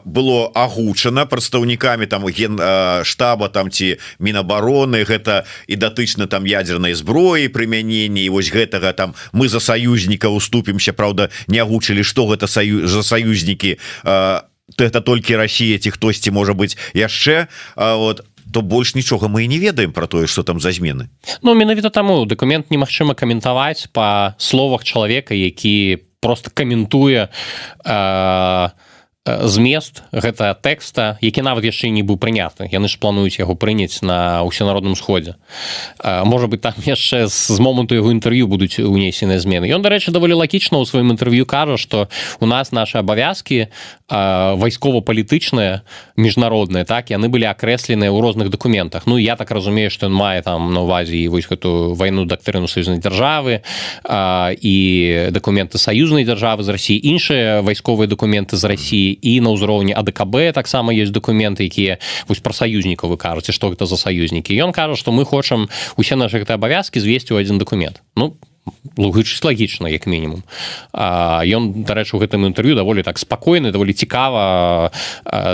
[0.04, 2.60] было агучана прадстаўнікамі там ген
[3.04, 9.48] штаба там ці мінабароны гэта і датычна там ядернай зброі прымянення вось гэтага там мы
[9.48, 13.78] за саюзніка уступімся Праўда не агучылі что гэта саю за саюзнікі
[14.76, 19.48] то это толькі Росія ці хтосьці можа быть яшчэ вот то больш нічога мы і
[19.48, 21.08] не ведаем про тое что там за змены.
[21.42, 27.28] Ну менавіта таму документ немагчыма каментаваць по словах чалавека які просто каментуе
[27.84, 28.68] э,
[29.22, 32.66] змест гэта тэкста які нават яшчэ не быў прыняты.
[32.66, 35.38] Яны ж плануюць яго прыняць на ўсенародным сходзе.
[36.02, 39.70] Можа быть там яшчэ з моманту яго інтэрв'ю будуць унесеныя змены.
[39.70, 42.10] Ён дарэчы даволі лагічна ў сваім інтэрв'ю кажа што
[42.42, 43.70] у нас наши абавязкі
[44.10, 45.86] вайскова-палітычныя
[46.18, 49.06] міжнародныя так яны былі акрэсленыя ў розных дакументах.
[49.06, 52.66] Ну я так разумею што ён мае там на увазе і вось гэтую вайну дактрыну
[52.66, 53.62] саюзнай дзяржавы
[54.02, 54.74] і
[55.30, 60.92] дакументы саюзнай дзяржавы з рассіі іншыя вайсковыя дакументы з рассіі і на ўзроўні АДКБ таксама
[60.92, 61.98] есть документы якія
[62.28, 64.56] вось пра саюзнікаў вы кажаце што гэта за саюзнікі.
[64.56, 68.36] Ён кажа што мы хочам усе нашы гэты абавязкі звесці ў адзін документ ну
[68.96, 70.42] логічна лагічна як мінімум.
[70.92, 74.90] Ён дарэчы у гэтым інтэрв'ю даволі так спакойны даволі цікава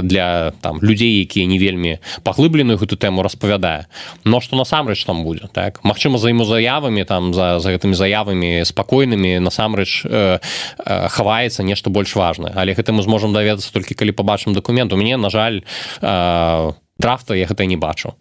[0.02, 3.86] для там людзей якія не вельмі паглыбленую гэту тэму распавядае.
[4.24, 5.80] Но што насамрэч там будзе так?
[5.84, 10.38] Мачыма за імузаявамі там за, за гэтымі заявамі спакойнымі насамрэч э,
[10.78, 12.52] э, хаваецца нешта больш важнае.
[12.56, 14.92] Але гэта мы зможам даведацца толькі калі пабачым дакумент.
[14.92, 15.62] У мяне на жаль
[16.02, 18.14] э, драфта я гэта не бачу.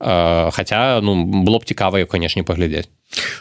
[0.00, 2.88] Э, Хаця ну было б цікава канешне паглядзець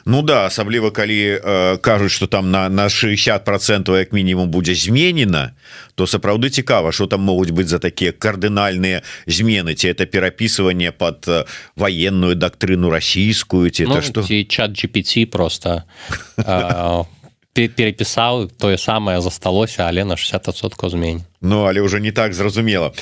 [0.05, 4.75] Ну да асабліва калі э, кажуць что там на на 60 процентов як мінімум будзе
[4.75, 5.51] зменена
[5.95, 9.75] то сапраўды цікава что там могуць быць за такія кардынальныя змены.
[9.75, 11.45] Ці это перапісыванне под э,
[11.75, 15.83] военную дактрыну расійскую ці ну, это что чат GPT просто
[16.37, 17.03] э,
[17.53, 22.93] перепісаў тое самае засталося але на 60соткаў змень Ну але уже не так зразумела.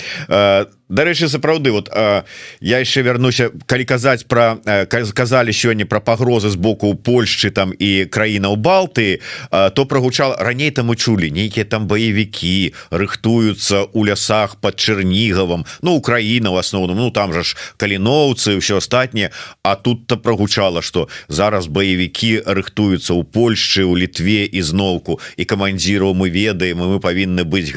[0.88, 6.94] Дарэчы сапраўды вот я яшчэ вярнуся калі казаць про казалі сёння про пагрозы з боку
[6.94, 14.06] Польшчы там і краінаў балты то прогучал раней там чулі нейкія там баевікі рыхтуюцца у
[14.06, 19.32] лясах под чэрнігавым Ну Украіна в асноўным Ну там жа ж каліноўцы все астатніе
[19.64, 26.30] А тут-то прогучала что зараз баевікі рыхтуюцца у Польшчы у літве ізноўку і камандзіраў мы
[26.30, 27.74] ведаем мы павінны быць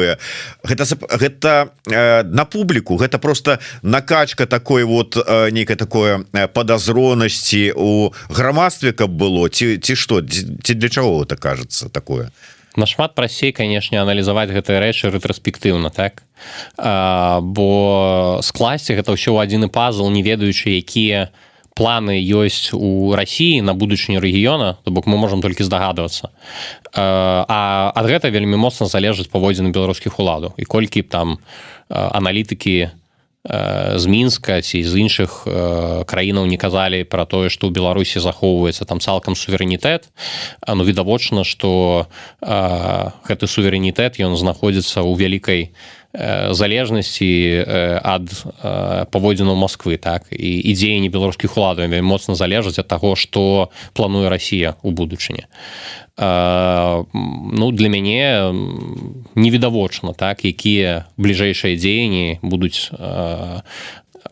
[0.00, 0.18] готовыя
[0.64, 2.96] гэта гэта на публіку.
[2.96, 5.16] Гэта просто накачка такой вот
[5.50, 11.88] некое такое подазронасці у грамадстве каб было ці ці что ці для чаго это кажется
[11.88, 12.30] такое?
[12.76, 16.22] Нашмат прасей канешне аналізаваць гэтыя рэчы рэтраспектыўна так?
[16.78, 21.30] А, бо скласці гэта ўсё адзіны пазл не ведаючы якія
[21.80, 26.28] планы ёсць у Росіі на будучыню рэгіёна то бок мы можемм толькі здагадвацца.
[26.92, 30.52] А ад гэта вельмі моцна залежыць паводзіны беларускіх уладаў.
[30.60, 31.40] І колькі там
[31.88, 32.92] аналітыкі
[33.96, 35.48] з мінска ці з іншых
[36.04, 40.12] краінаў не казалі пра тое што ў беларусі захоўваецца там цалкам суверэнітэт
[40.68, 42.04] ну відавочна што
[42.44, 45.72] гэты суверэнітэт ён знаходзіцца ў вялікай
[46.50, 47.30] залежнасці
[48.02, 48.26] ад
[49.10, 50.26] паводзіну Москвы так?
[50.34, 55.46] І і дзеянні беларускіх уладаў моцна залежаць ад таго што плануе Росія у будучыні.
[56.18, 58.50] Ну для мяне
[59.34, 62.90] невідавочна так якія бліжэйшыя дзеянні будуць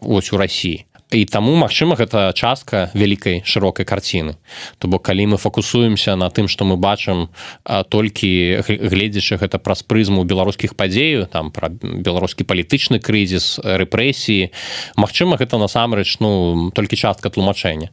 [0.02, 4.36] ось у Росіі і таму Мачыма гэта частка вялікай шырокай карціны
[4.78, 7.28] то бок калі мы фокусуемся на тым што мы бачым
[7.64, 14.50] толькі гледзячы гэта праз прызму беларускіх падзею там пра беларускі палітычны крызіс рэпрэсіі
[14.96, 17.90] Мачыма гэта насамрэч ну толькі частка тлумачэння.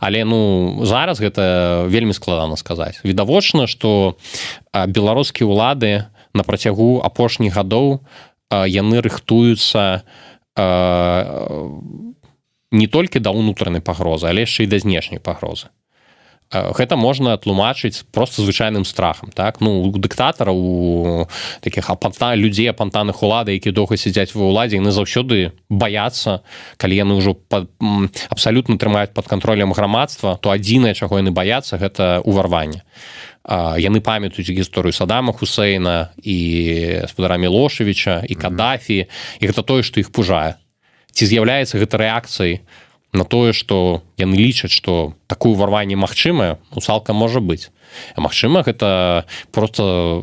[0.00, 3.00] Але ну зараз гэта вельмі складана сказаць.
[3.04, 4.16] Відавочна што
[4.72, 8.00] беларускія ўлады на працягу апошніх гадоў
[8.50, 10.02] яны рыхтуюцца
[12.72, 15.70] не толькі да ўнутранай пагрозы але яшчэ і да знешняй пагрозы.
[16.52, 19.60] Гэта можна тлумачыць просто звычайным страхам так?
[19.60, 21.26] Ну у дыктатара у
[21.60, 26.46] таких апанта людзей апантаных улады які доўга сядзяць ва ўладзе яны заўсёды баяцца
[26.78, 27.34] калі яны ўжо
[28.30, 32.86] абсалютна трымаюць под контролем грамадства то адзінае чаго яны баяцца гэта уварванне.
[33.78, 40.14] Яны памятаюць гісторыю садама хусейна і спадарамі лошавіча і кадафі і гэта тое што іх
[40.14, 40.54] пужае
[41.16, 42.60] ці з'яўляецца гэта рэакцыяй
[43.16, 46.60] на тое што яны лічаць што такое ўварванне магчымае?
[46.76, 47.72] У цалкам можа быць
[48.16, 50.22] Магчыма гэта просто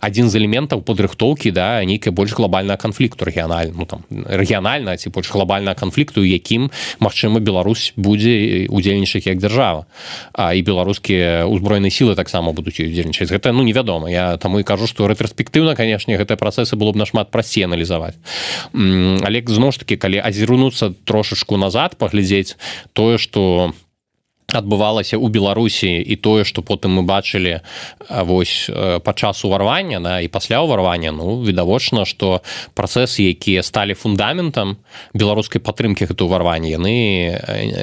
[0.00, 5.30] адзін з элементаў падрыхтоўкі да нейкая больш глобальная канфлікту рэгіянальна ну, там рэгіянальна ці больш
[5.30, 9.86] глобальная канфлікту якім Мачыма Беларусь будзе удзельнічаць як дзяржава
[10.34, 14.86] А і беларускія ўзброеныя сілы таксама будуць удзельнічаць гэта ну невядома я таму і кажу
[14.86, 18.18] што рэтраспектыўна канешне гэтыя працэсы было б нашмат прасцей аналізаваць
[18.74, 22.56] але зноў ж таки калі азірунуцца трошачку назад паглядзець
[22.92, 23.72] тое што
[24.54, 27.60] адбывалася ў беларусі і тое што потым мы бачылі
[28.08, 28.70] вось
[29.04, 32.40] падчас уварвання на і пасля ўварвання ну відавочна што
[32.74, 34.76] працэсы якія сталі фундаментам
[35.14, 36.96] беларускай падтрымкі гэта ўварвання яны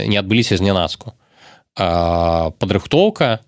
[0.08, 1.14] не адбыліся з нянаску
[1.76, 3.42] падрыхтоўка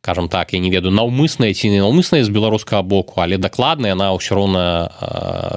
[0.00, 4.14] кажам так я не ведаю наўмысная ці не наўмысная з беларускага боку але дакладна яна
[4.14, 4.88] ўсё роўна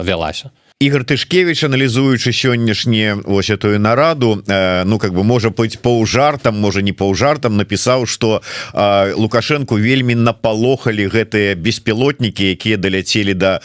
[0.04, 6.58] вялася Ігор тышкевич аналізуючы сённяшні ось этую нараду э, ну как бы можа быть паўжартам
[6.58, 8.41] можа не паўжартам напісаў что
[8.74, 13.62] э, лукашенко вельмі напалохалі гэтыя беспілотнікі якія даляцелі да,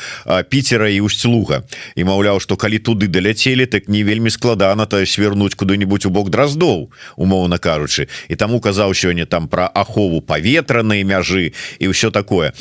[0.53, 1.65] піцера і устьлуга
[1.97, 6.29] і маўляў что калі туды даляцелі так не вельмі складана то свернуть куды-нибудь у бок
[6.29, 8.13] драздоў умоўна кажучы.
[8.29, 12.53] І таму казаў сёння там про ахову паветранай мяжы і ўсё такое.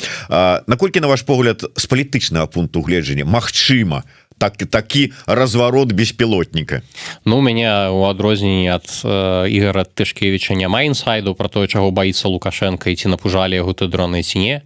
[0.66, 6.82] Наколькі на ваш погляд з палітычнага пункту гледжання Мачыма так такі разварот беспілотніка.
[7.24, 12.28] Ну у мяне у адрозненні ад э, ігора тышкевича няма інсайду про тое чаго баіцца
[12.28, 14.56] лукашенко і ці напужалі яго ты дроны ці не.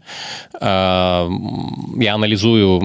[0.60, 1.30] Э,
[2.02, 2.82] я аналізую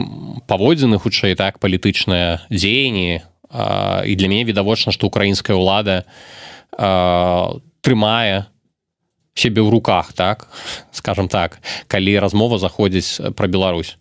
[0.48, 3.22] паводзіны хутчэй так палітычныя дзеянні.
[3.50, 6.06] Э, і для мяне відавочна што украінская ўлада
[6.78, 8.46] э, трымае
[9.36, 10.48] сябе ў руках так
[10.92, 13.98] скажем так калі размова заходзіць пра Беларусь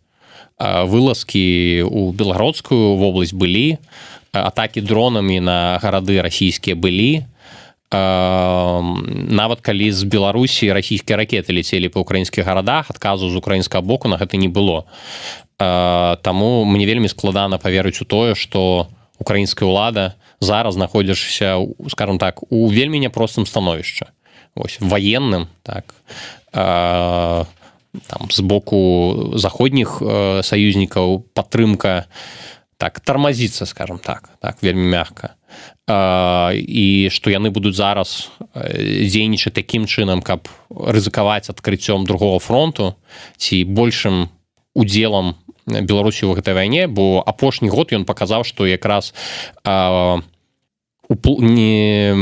[0.59, 3.79] вылазкі у белародскую вобласць былі
[4.33, 7.27] атакі дронамі на гарады расійскія былі
[7.93, 14.17] нават калі з беларусі расійскія ракеты ляцелі па ўкраінскіх гарадах адказу з украінскага боку на
[14.19, 14.87] гэта не было.
[15.59, 22.67] Таму мне вельмі складана паверыць у тое што украінская ўлада зараз знаходзішся скажем так у
[22.67, 24.11] вельмі няпростым становішча
[24.55, 25.95] ось военным так.
[26.53, 27.47] А,
[28.07, 30.03] там з боку заходніх
[30.43, 32.07] саюзнікаў падтрымка
[32.77, 35.35] так тармазіцца скажем так так вельмі мягка
[35.87, 42.95] і што яны будуць зараз дзейнічаць такім чынам каб рызыкаваць адкрыццём другого фронту
[43.37, 44.29] ці большым
[44.75, 49.15] удзелам беларусі ў гэтай вайне бо апошні год ён паказаў што якраз
[49.65, 50.21] а,
[51.09, 52.15] не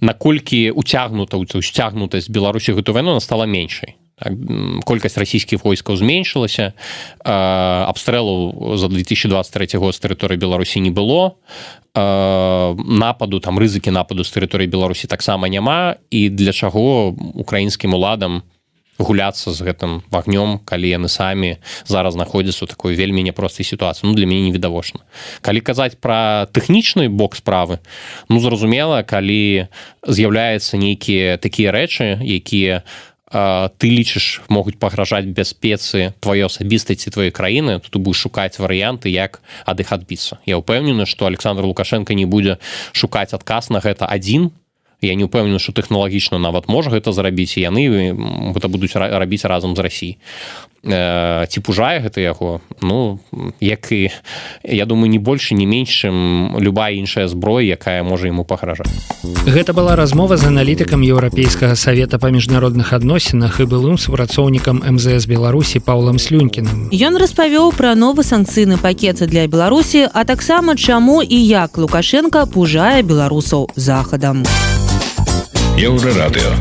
[0.00, 3.96] наколькі уцягнута уцягнутасць беларусі гэту вайну стала меншай.
[4.20, 4.36] Так,
[4.84, 6.76] колькасць расійскіх войскаў зменшылася.
[7.24, 11.40] Абстрэлу за 2023 год з тэрыторыі беларусі не было.
[11.96, 15.96] Нападу там рызыкі нападу з тэрыторыі беларусі таксама няма.
[16.12, 18.59] І для чаго украінскім уладам у
[19.00, 21.56] гуляцца з гэтым вагнём калі яны самі
[21.88, 24.06] зараз знаходзяцца ў такой вельмі няпростай сітуацыі.
[24.06, 25.00] Ну для мяне невідавочна.
[25.40, 27.80] Калі казаць пра тэхнічны бок справы
[28.28, 29.72] ну зразумела калі
[30.04, 32.84] з'яўляецца нейкія такія рэчы якія
[33.30, 39.78] ты лічыш могуць пагражаць бяспецы твоё асабістасці твоей краіны тут будешь шукаць варыянты як ад
[39.78, 40.42] іх адбіцца.
[40.50, 42.58] Я ўпэўнены што александр лукашенко не будзе
[42.92, 44.50] шукаць адказ на гэта адзін
[45.02, 48.12] я не упэўнены что тэхналагічна нават можа гэта зрабіць яны
[48.54, 50.12] гэта будуць рабіць разам з Росій
[50.82, 53.20] ці пужае гэта яго ну
[53.60, 54.08] як і
[54.64, 58.88] я думаю не больше не менш чым любая іншая зброя якая можа ему пагражаць
[59.44, 65.84] гэта была размова з аналітыкам еўрапейскага савета па міжнародных адносінах і былым супрацоўнікам мзс беларусі
[65.84, 66.88] паўлам слюнькіным.
[66.88, 73.02] Ён распавёў пра новы санкцыйны пакет для беларусі а таксама чаму і як лукашенко пужае
[73.04, 74.48] беларусаў захадам
[75.78, 76.52] Еўрарадыё.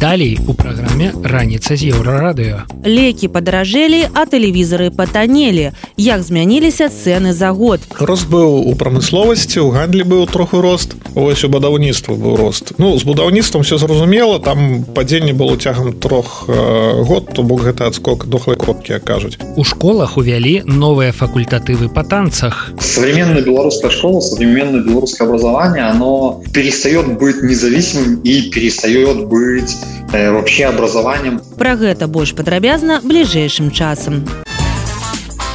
[0.00, 2.66] Далей у праграме раніца з еўрарадыё.
[2.84, 5.70] Лекі падаражэлі, а тэлевізары патанелі.
[5.96, 7.80] Як змяніліся цэны за год.
[7.98, 10.98] Рост быў у прамысловасці, у гандлі быў троху рост.
[11.14, 12.74] Вось у будаўніцтва быў рост.
[12.78, 17.86] Ну з будаўніцтвам все зразумела, там падзенне было цягам трох э, год, то бок гэта
[17.86, 19.38] адскок дохлай кропкі кажуць.
[19.56, 22.72] У школах увялі новыя факультатывы па танцах.
[22.80, 29.70] Современная беларуская школа, современное беларускае образование, оно перестает быть независимым и перестает быть
[30.12, 31.40] вообще образованием.
[31.58, 34.24] Пра гэта больш падрабязна бліжэйшым часам.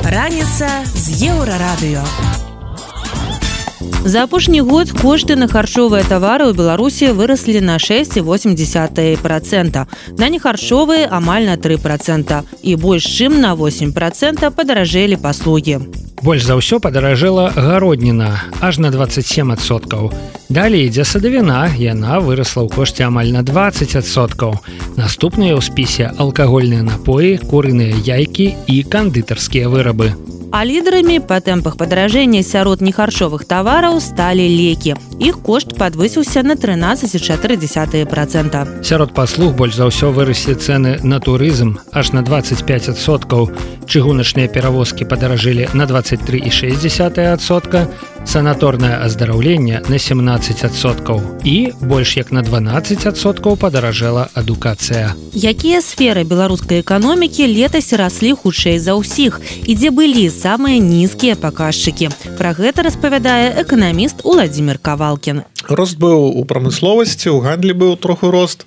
[0.04, 2.39] Раніца з еўрарадыё.
[4.06, 9.88] За апошні год кошты на харчовыя тавары ў Беларусі выраслі на 6,8 процента.
[10.18, 15.84] На нехарчовыя амаль на 3 процента і больш чым на 8 процента падаражэлі паслугі.
[16.24, 20.16] Больш за ўсё падаражэла гародніна аж на 27соткаў.
[20.48, 24.64] Далей ідзе садавіна, яна вырасла ў кошце амаль на 20соткаў.
[24.96, 30.16] Наступныя ў спісе алкагольныя напоі, курыныя яйкі і кандытарскія вырабы.
[30.52, 34.98] А лідарамі па тэмпах падаражэння сярод нехарчовых тавараў сталі лекі.
[35.22, 38.66] Іх кошт падвысіўся на 13,4 процента.
[38.82, 43.54] Сярод паслуг больш за ўсё выраслі цэны на турызм аж на 25соткаў.
[43.86, 47.86] Чыгуначныя перавозкі падаражылі на 23,6сотка,
[48.26, 55.14] санаторнае аздараўленне на 17соткаў і больш як на 12соткаў падаражэла адукацыя.
[55.34, 62.08] Якія сферы беларускай эканомікі летась раслі хутчэй за ўсіх і дзе былі самыя нізкія паказчыкі.
[62.40, 65.44] Пра гэта распавядае эканаміст Уладзімир Кавалкін.
[65.68, 68.64] Рост быў у прамысловасці, у гандлі быў троху рост.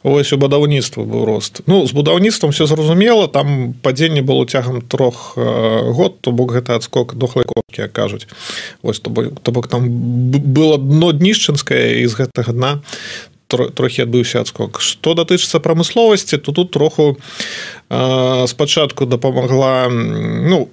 [0.00, 1.60] Вось у будаўніцтва быў рост.
[1.68, 7.14] Ну з будаўніцтвам все зразумела, там падзенне было цягам трох год, то бок гэта адскок
[7.20, 8.24] дохлай копкі кажуць.
[8.80, 12.72] Вось то бок там было дно днішчынскае і з гэтага дна
[13.48, 17.16] трохі адбыўся адскок што датычыцца прамысловасці то тут троху
[18.48, 20.68] спачатку дапамагла ну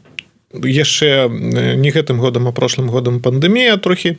[0.53, 1.29] яшчэ
[1.75, 4.17] не гэтым годам а прошлым годам пандемія трохі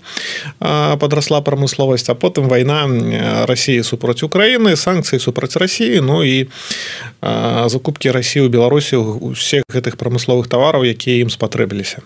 [0.59, 2.89] подрасла прамысловасць а потым вайна
[3.47, 6.49] Росіі супраць Украіны санкцыі супраць Росіі Ну і
[7.69, 12.03] закупкі Росіі ў Беларусі усіх гэтых прамысловых тавараў якія ім спатрэбіліся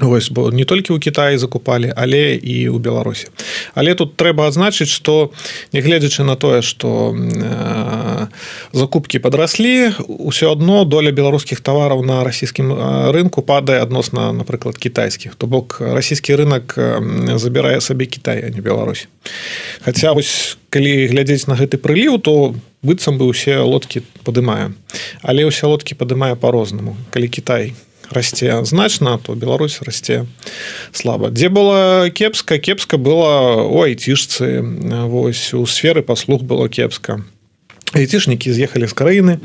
[0.00, 3.28] Вось, бо не толькі ў Кіаі закупалі але і ў беларусі
[3.76, 5.28] але тут трэба адзначыць што
[5.76, 8.32] нягледзячы на тое што э,
[8.72, 12.72] закупкі падраслі ўсё адно доля беларускіх тавараў на расійскім
[13.12, 16.80] рынку падае адносна напрыклад кітайскіх то бок расійскі рынок
[17.36, 19.04] забірае сабе Кітай а не Беларусь
[19.84, 24.72] Хаця вось калі глядзець на гэты прыліў то быццам бы ўсе лодкі падымае
[25.20, 30.26] але ўсе лодкі падымае по-рознаму калі Кітай не расце значна то Беларусь расце
[30.92, 32.58] слаба дзе было кепска?
[32.58, 34.62] Кепска было у айцішцы
[35.06, 37.24] вось у сферы паслуг было кепска.
[37.94, 39.38] Айцішнікі з'ехалі з краіны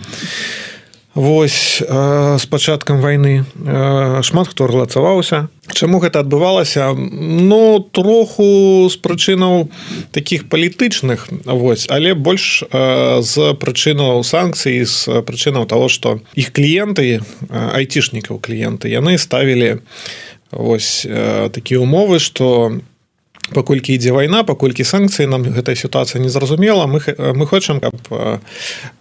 [1.15, 3.45] Вось з пачаткам войны
[4.21, 6.93] шмат хто рэлацаваўся Чаму гэта адбывалася?
[6.95, 9.69] Ну троху з прычынаў
[10.11, 17.21] таких палітычных вось але больш э, з прычынаў санкцый з прычынаў того что іх кліенты
[17.49, 19.81] айцішнікаў кліенты яны ставілі
[20.51, 22.81] ось э, такія умовы что у
[23.53, 27.93] паколькі ідзе вайна паколькі санкцыі нам гэтая сітуацыя незразумела мы мы хочам каб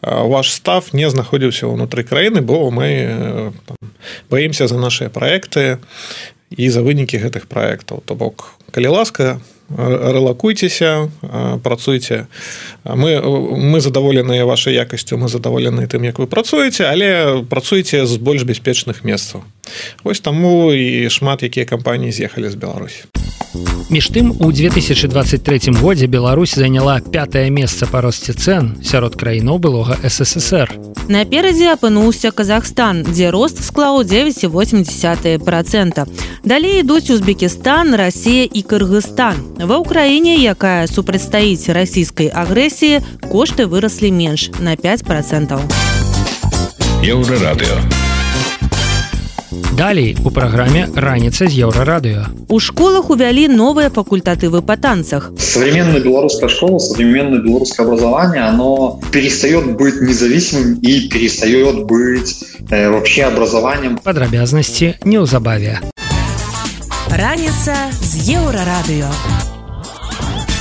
[0.02, 3.76] ваш став не знаходзіўся ўнутры краіны бо мы там,
[4.30, 5.78] баімся за наши проекты
[6.51, 9.40] і за вынікі гэтых проектаў то бок калі ласка
[9.70, 11.11] рэлакуйцеся
[11.62, 12.26] працуйце.
[12.84, 18.45] Мы мы задаволеныя вашай якасцю мы задаволены тым як вы працуеце але працуеце з больш
[18.45, 19.45] бяспечных месцаў.
[20.05, 23.23] Ось таму і шмат якія кампаніі з'ехалі з беларусі
[23.91, 29.99] між тым у 2023 годзе Беларусь заняла пятое месца па росце цен сярод краінаў былога
[30.09, 30.72] ссср
[31.09, 36.07] наперадзе апынуўся Казахстан дзе рост склаў 9,8 процента.
[36.45, 39.37] Далей ідуць Узбекістан Россия і Кыргызстан.
[39.61, 45.61] Ва ўкраіне якая супрацьстаіць расійскай агрэсіі кошты выраслі менш на 5 процентаў.
[47.05, 48.03] Еўрарадыо
[49.74, 52.30] Далей у праграме раніца з еўрарадыё.
[52.46, 55.32] У школах увялі новыя факультатывы па танцах.
[55.36, 63.24] Современная белорусская школа, современное белорусское образование, оно перестает быть независимым и перестает быть э, вообще
[63.24, 63.98] образованием.
[63.98, 65.80] Падрабязнасці неўзабаве.
[67.10, 69.10] Раніца з еўрарадыё.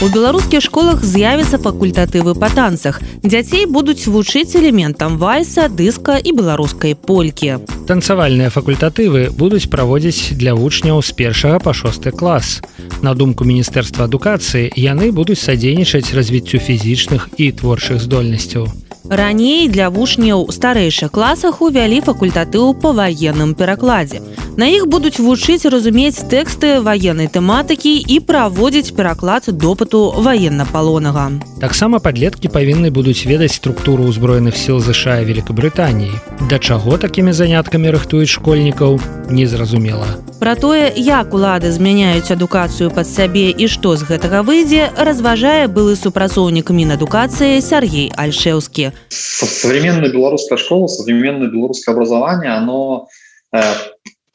[0.01, 2.99] У беларускіх школах з'явяцца факультатывы па танцах.
[3.23, 7.61] Дзяцей будуць вучыць элементам вайса, дыска і беларускай полькі.
[7.87, 12.59] Танцавальныя факультатывы будуць праводзіць для вучняў з першага па шосты клас.
[13.01, 18.67] На думку міністэрства адукацыі яны будуць садзейнічаць развіццю фізічных і творчых здольнасцяў.
[19.09, 24.21] Раней для вучняў старэйшых класах увялі факультатыў па ваенным перакладзе.
[24.55, 31.43] На іх будуць вучыць разумець тэксты ваеннай тэматыкі і праводзіць пераклад допыту ваенна-палонага.
[31.59, 36.47] Таксама падлеткі павінны будуць ведаць структуру ўзброеных сіл ЗША Великабрытаніі.
[36.47, 40.07] Да чаго такімі заняткамі рыхтуюць школьнікаў незразумела.
[40.43, 45.95] Пра тое, як улады змяняюць адукацыю пад сябе і што з гэтага выйдзе, разважае былы
[45.95, 48.91] супрацоўнік мінадукацыі Сергей Альшеўскі.
[49.07, 53.07] Современная белорусская школа, современное белорусское образование, оно
[53.55, 53.61] э,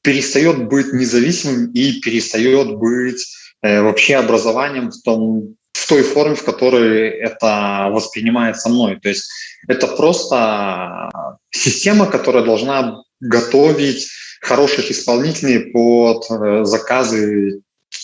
[0.00, 3.28] перестает быть независимым и перестает быть
[3.60, 8.96] э, вообще образованием в том в той форме, в которой это воспринимается мной.
[8.96, 9.28] То есть
[9.68, 11.10] это просто
[11.50, 14.08] система, которая должна готовить
[14.40, 17.60] хороших исполнителей под э, заказы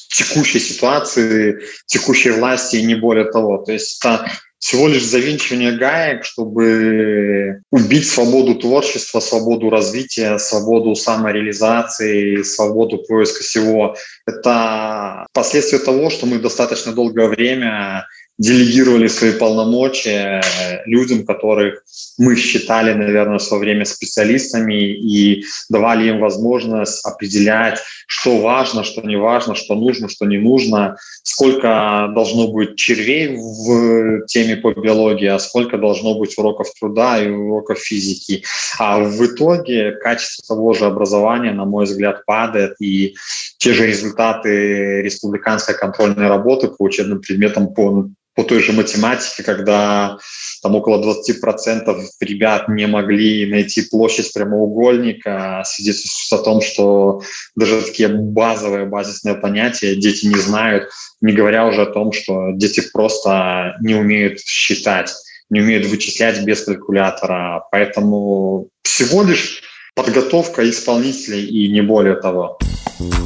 [0.09, 3.59] текущей ситуации, текущей власти и не более того.
[3.59, 4.30] То есть это
[4.64, 13.95] всего лишь завинчивание гаек, чтобы убить свободу творчества, свободу развития, свободу самореализации, свободу поиска всего.
[14.26, 18.07] Это последствия того, что мы достаточно долгое время
[18.39, 20.43] делегировали свои полномочия
[20.87, 21.85] людям, которых
[22.18, 29.03] мы считали, наверное, в свое время специалистами и давали им возможность определять, что важно, что
[29.03, 35.28] не важно, что нужно, что не нужно, сколько должно быть червей в теме по биологии,
[35.28, 38.45] а сколько должно быть уроков труда и уроков физики.
[38.78, 43.14] А в итоге качество того же образования, на мой взгляд, падает, и
[43.59, 50.18] те же результаты республиканской контрольной работы по учебным предметам по по той же математике, когда
[50.62, 57.20] там около 20% ребят не могли найти площадь прямоугольника, свидетельствует о том, что
[57.55, 62.82] даже такие базовые, базисные понятия дети не знают, не говоря уже о том, что дети
[62.93, 65.12] просто не умеют считать,
[65.51, 67.64] не умеют вычислять без калькулятора.
[67.70, 69.62] Поэтому всего лишь
[69.95, 72.59] подготовка исполнителей и не более того.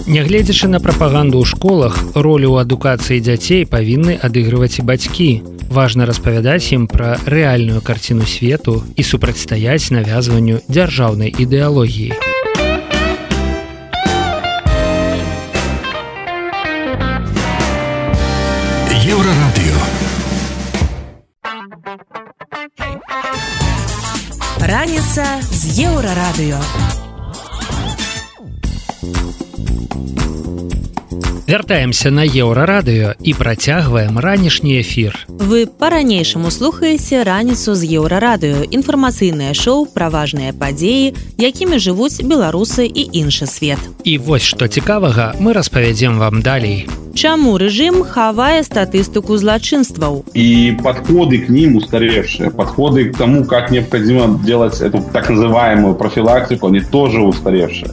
[0.08, 5.30] Нягледзячы на прапаганду ў школах, ролю ў адукацыі дзяцей павінны адыгрываць і бацькі.
[5.68, 12.16] Важна распавядаць ім пра рэальную карціну свету і супрацьстаяць навязванню дзяржаўнай ідэалогіі.
[19.08, 19.76] Еўрарадыё.
[24.60, 26.60] Раніца з еўрарадыё.
[31.48, 35.16] Вяртаемся на еўрарадыё і працягваем ранішні эфір.
[35.32, 43.02] Вы па-ранейшаму слухаеце раніцу з еўрарадыё, інфармацыйнае шоу пра важныя падзеі, якімі жывуць беларусы і
[43.16, 43.80] іншы свет.
[44.04, 46.84] І вось што цікавага мы распавядзем вам далей.
[47.16, 50.28] Чаму рэжым хавае статыстыку злачынстваў?
[50.36, 56.66] И подходы к ним устаревшие, подходы к тому, как необходимо делать эту так называемую профилактику,
[56.68, 57.88] они тоже устаревшие.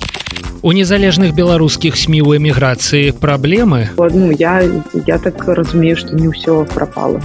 [0.66, 3.94] У незалежных беларускіх сМ у эміграцыі праблемы?
[3.98, 4.66] Ну я
[5.06, 7.22] я так разумею что не ўсё пропало.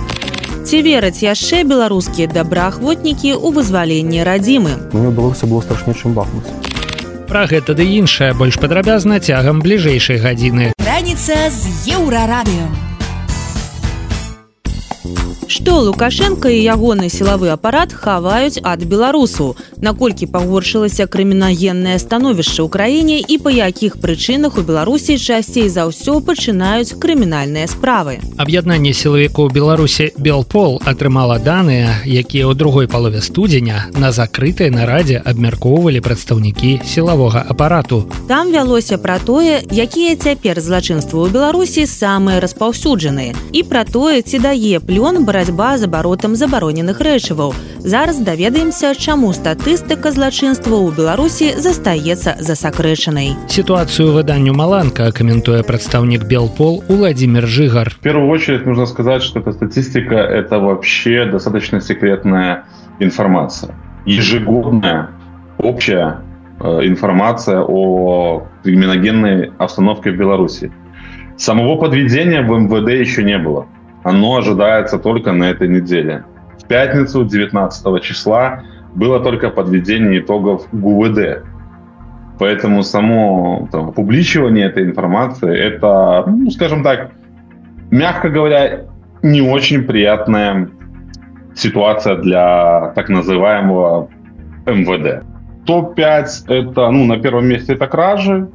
[0.69, 4.93] Ці вераць яшчэ беларускія добраахвотнікі ў вызваленні радзімы?
[4.93, 6.53] Мне удалося было страшней чым бахнуць
[7.33, 10.77] Пра гэта ды іншае больш падрабязна цягам бліжэйшай гадзіны.
[10.77, 12.90] Раніца з еўрарадыё
[15.51, 19.57] Што Лукашенко і ягоны сілавы апарат хаваюць ад беларусу.
[19.83, 26.23] Наколькі пагоршылася крымінагеннае становішча ў краіне і па якіх прычынах у Беларусі часцей за ўсё
[26.23, 28.23] пачынаюць крымінальныя справы.
[28.39, 35.99] Аб'яднанне сілавікоў Беларусі Белпол атрымала даныя, якія ў другой палове студзеня на закрытай нарадзе абмяркоўвалі
[35.99, 38.07] прадстаўнікі сілавога апарату.
[38.31, 44.39] Там вялося пра тое, якія цяпер злачынствы ў Беларусі самыя распаўсюджаныя і пра тое, ці
[44.39, 47.54] дае плён браць барацьба з абаротам забароненых рэчываў.
[47.80, 53.38] Зараз даведаемся, чаму статыстыка злачынства ў Беларусі застаецца засакрэчанай.
[53.48, 57.94] Сітуацыю выданню Маланка каментуе прадстаўнік Белпол Владимир Жигар.
[57.94, 62.66] В первую очередь нужно сказать, что эта статистика это вообще достаточно секретная
[63.00, 63.76] информация.
[64.06, 65.12] Ежегодная
[65.58, 66.22] общая
[66.60, 70.72] э, информация о криминогенной обстановке в Беларуси.
[71.38, 73.68] Самого подведения в МВД еще не было
[74.03, 76.25] оно ожидается только на этой неделе.
[76.59, 78.63] В пятницу 19 числа
[78.95, 81.45] было только подведение итогов ГУВД.
[82.39, 87.11] Поэтому само там, публичивание этой информации, это, ну, скажем так,
[87.91, 88.87] мягко говоря,
[89.23, 90.71] не очень приятная
[91.55, 94.09] ситуация для так называемого
[94.67, 95.25] МВД.
[95.67, 98.49] Топ-5 это, ну, на первом месте это кражи,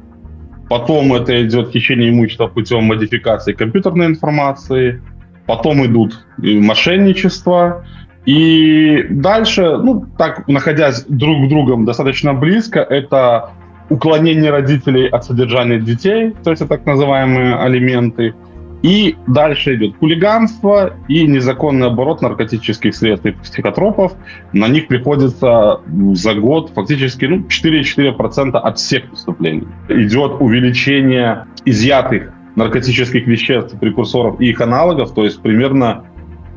[0.68, 5.00] потом это идет хищение имущества путем модификации компьютерной информации,
[5.46, 7.84] потом идут мошенничество,
[8.24, 13.50] и дальше, ну, так, находясь друг к другом достаточно близко, это
[13.88, 18.34] уклонение родителей от содержания детей, то есть это так называемые алименты,
[18.82, 24.12] и дальше идет хулиганство и незаконный оборот наркотических средств и психотропов.
[24.52, 25.80] На них приходится
[26.12, 29.66] за год фактически ну, 4,4% от всех преступлений.
[29.88, 36.04] Идет увеличение изъятых наркотических веществ, прекурсоров и их аналогов, то есть примерно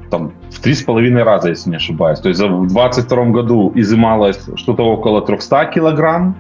[0.10, 2.20] там, в три с половиной раза, если не ошибаюсь.
[2.20, 6.36] То есть в 22 году изымалось что-то около 300 килограмм,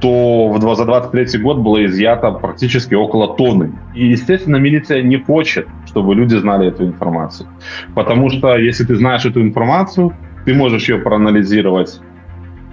[0.00, 3.72] то в, за 23 год было изъято практически около тонны.
[3.94, 7.48] И, естественно, милиция не хочет, чтобы люди знали эту информацию.
[7.94, 10.12] Потому что если ты знаешь эту информацию,
[10.44, 12.00] ты можешь ее проанализировать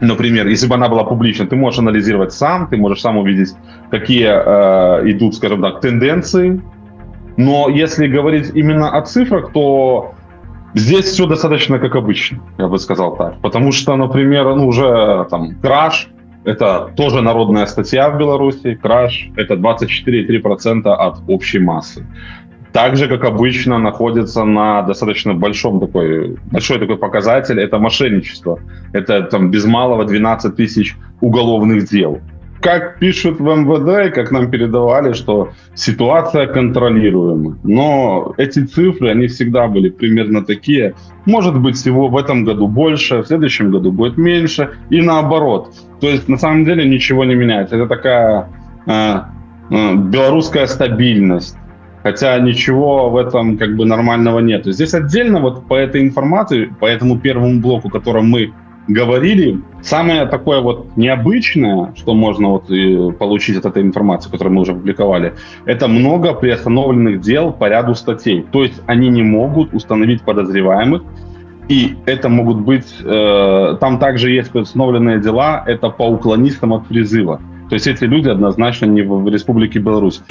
[0.04, 3.56] например, если бы она была публична, ты можешь анализировать сам, ты можешь сам увидеть,
[3.90, 6.62] какие э, идут, скажем так, тенденции.
[7.38, 10.14] Но если говорить именно о цифрах, то
[10.74, 13.40] здесь все достаточно как обычно, я бы сказал так.
[13.42, 16.10] Потому что, например, ну, уже там краш,
[16.46, 22.06] это тоже народная статья в Беларуси, краш это 24,3% от общей массы
[22.74, 28.60] так же, как обычно, находится на достаточно большом такой, большой такой показатель, это мошенничество.
[28.94, 32.20] Это там без малого 12 тысяч уголовных дел.
[32.62, 37.60] Как пишут в МВД, как нам передавали, что ситуация контролируема.
[37.64, 40.96] Но эти цифры, они всегда были примерно такие.
[41.26, 45.74] Может быть, всего в этом году больше, в следующем году будет меньше, и наоборот.
[46.00, 47.76] То есть, на самом деле, ничего не меняется.
[47.76, 48.48] Это такая
[48.88, 49.20] э,
[49.70, 51.58] э, белорусская стабильность
[52.04, 54.66] хотя ничего в этом как бы нормального нет.
[54.66, 58.54] Здесь отдельно вот по этой информации, по этому первому блоку, о котором мы
[58.88, 62.68] говорили, самое такое вот необычное, что можно вот
[63.18, 65.34] получить от этой информации, которую мы уже публиковали,
[65.66, 68.46] это много приостановленных дел по ряду статей.
[68.52, 71.04] То есть они не могут установить подозреваемых,
[71.70, 77.40] и это могут быть, э, там также есть приостановленные дела, это по уклонистам от призыва.
[77.74, 80.22] То есть эти люди однозначно не в Республике Беларусь.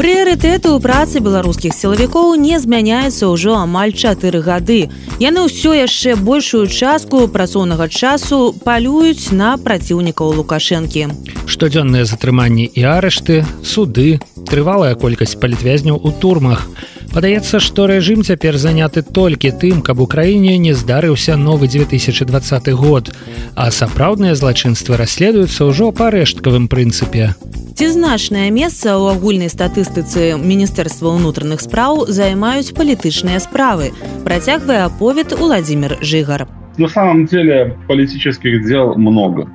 [0.00, 4.88] Прыярытэты ў працы беларускіх сілавікоў не змяняюцца ўжо амаль чатыры гады.
[5.20, 11.12] Яны ўсё яшчэ большую частку працоўнага часу палююць на праціўнікаў лукашэнкі.
[11.44, 14.16] Штодзённыя затрыманні і арышты, суды,
[14.48, 16.68] трывалая колькасць палітвязняў у турмах.
[17.10, 23.10] Падаецца, што рэжым цяпер заняты толькі тым, каб у краіне не здарыўся новы 2020 год,
[23.56, 27.34] а сапраўдныя злачынствы расследуюцца ўжо па рэшткавым прынцыпе.
[27.74, 33.90] Ці значнае месца ў агульнай статыстыцы міністэрства ўнутраных спраў займаюць палітычныя справы.
[34.22, 36.46] Працягвае аповед Владимир Жигар.
[36.78, 39.50] На самом деле политических дел много.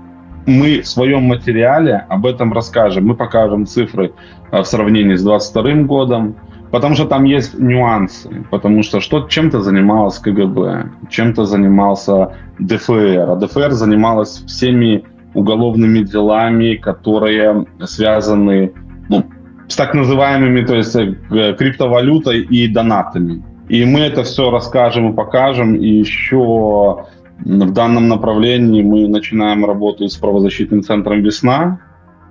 [0.45, 3.07] Мы в своем материале об этом расскажем.
[3.07, 4.13] Мы покажем цифры
[4.51, 6.35] в сравнении с 22 годом,
[6.75, 8.45] Потому что там есть нюансы.
[8.51, 13.29] Потому что, что чем-то занималась КГБ, чем-то занимался ДФР.
[13.29, 18.73] А ДФР занималась всеми уголовными делами, которые связаны
[19.07, 19.23] ну,
[19.69, 21.15] с так называемыми, то есть э,
[21.57, 23.41] криптовалютой и донатами.
[23.69, 25.75] И мы это все расскажем и покажем.
[25.75, 27.05] И еще
[27.39, 31.79] в данном направлении мы начинаем работу с правозащитным центром «Весна»,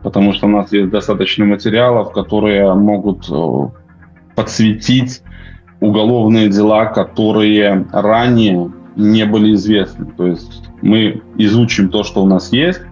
[0.02, 3.68] потому что у нас есть достаточно материалов, которые могут э,
[4.34, 5.22] подсветить
[5.80, 10.06] уголовные дела, которые ранее не были известны.
[10.16, 12.82] То есть мы изучим то, что у нас есть,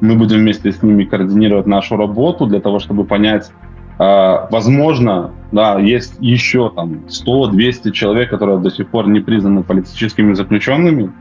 [0.00, 3.50] мы будем вместе с ними координировать нашу работу для того, чтобы понять,
[3.98, 10.32] а, возможно, да, есть еще там 100-200 человек, которые до сих пор не признаны политическими
[10.32, 11.12] заключенными,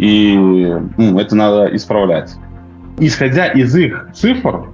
[0.00, 0.34] и
[0.96, 2.34] ну, это надо исправлять.
[2.98, 4.70] Исходя из их цифр,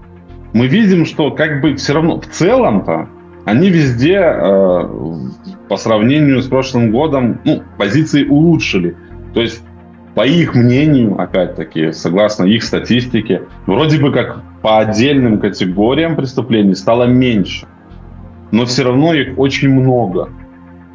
[0.53, 3.09] мы видим, что как бы все равно в целом-то
[3.45, 4.89] они везде э,
[5.69, 8.97] по сравнению с прошлым годом ну, позиции улучшили.
[9.35, 9.63] То есть
[10.15, 17.05] по их мнению, опять-таки, согласно их статистике, вроде бы как по отдельным категориям преступлений стало
[17.05, 17.67] меньше.
[18.53, 20.31] Но все равно их очень много.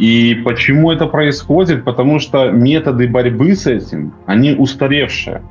[0.01, 1.83] И почему это происходит?
[1.83, 5.43] Потому что методы борьбы с этим, они устаревшие.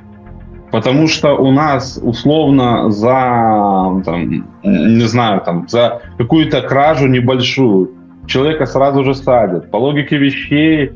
[0.72, 7.92] Потому что у нас условно за, там, не знаю, там, за какую-то кражу небольшую
[8.26, 9.70] человека сразу же садят.
[9.70, 10.92] По логике вещей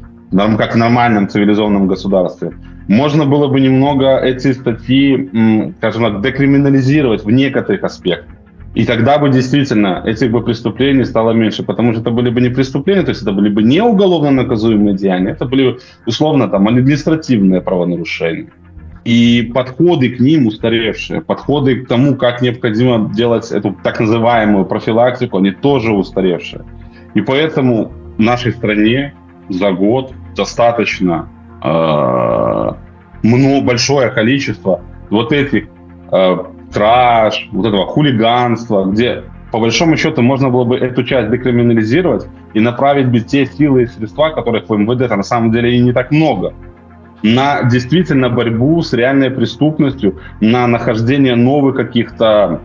[0.59, 2.51] как в нормальном цивилизованном государстве,
[2.89, 5.31] можно было бы немного эти статьи,
[5.79, 8.34] скажем так, декриминализировать в некоторых аспектах.
[8.75, 12.49] И тогда бы действительно этих бы преступлений стало меньше, потому что это были бы не
[12.49, 17.61] преступления, то есть это были бы не уголовно наказуемые деяния, это были условно там административные
[17.61, 18.51] правонарушения.
[19.05, 25.39] И подходы к ним устаревшие, подходы к тому, как необходимо делать эту так называемую профилактику,
[25.39, 26.65] они тоже устаревшие.
[27.15, 29.15] И поэтому в нашей стране
[29.51, 31.29] за год достаточно
[31.63, 32.73] э,
[33.23, 35.69] много, большое количество вот этих
[36.11, 36.37] э,
[36.75, 39.23] краж, вот этого хулиганства, где
[39.53, 43.87] по большому счету можно было бы эту часть декриминализировать и направить бы те силы и
[43.87, 46.53] средства, которых в МВД на самом деле и не так много,
[47.23, 52.61] на действительно борьбу с реальной преступностью, на нахождение новых каких-то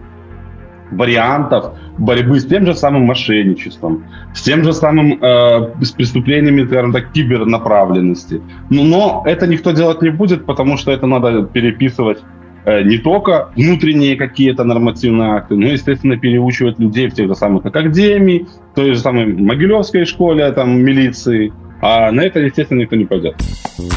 [0.91, 6.91] вариантов борьбы с тем же самым мошенничеством, с тем же самым э, с преступлениями, скажем
[6.91, 8.41] так, кибернаправленности.
[8.69, 12.23] Ну, но это никто делать не будет, потому что это надо переписывать
[12.65, 18.47] не только внутренние какие-то нормативные акты, но, естественно, переучивать людей в тех же самых академии,
[18.75, 23.35] той же самой Могилевской школе, там, милиции, А на это, естественно, никто не пойдет.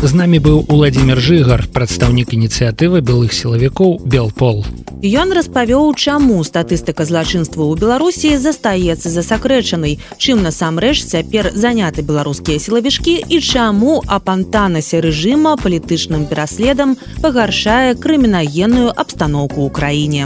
[0.02, 4.62] З намі быў Уладзімир Жыгар, прадстаўнік ініцыятывы белых сілавікоў Белпол.
[5.02, 13.18] Ён распавёў, чаму статыстыка злачынства ў Беларусі застаецца засакрэчанай, чым насамрэч цяпер заняты беларускія сілавішкі
[13.26, 20.22] і чаму апантанася рэжыма палітычным пераследам пагаршае крымінагенную абстаноўку ў краіне.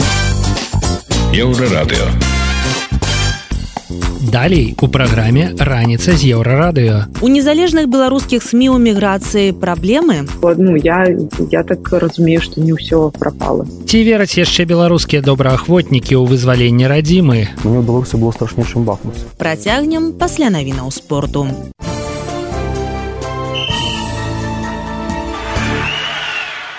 [1.33, 2.36] Еўрарадыё.
[4.27, 7.07] Далей у праграме раніца з еўрарадыё.
[7.23, 11.07] У незалежных беларускіх сМ у міграцыі праблемы ну, я,
[11.51, 13.63] я так разумею, што не ўсё прапала.
[13.87, 17.55] Ці вераць яшчэ беларускія добраахвотнікі ў вызваленні радзімы.
[17.63, 19.23] Мне беларусы было страшнейшым бахмуць.
[19.39, 21.47] Працягнем пасля навінаў спорту.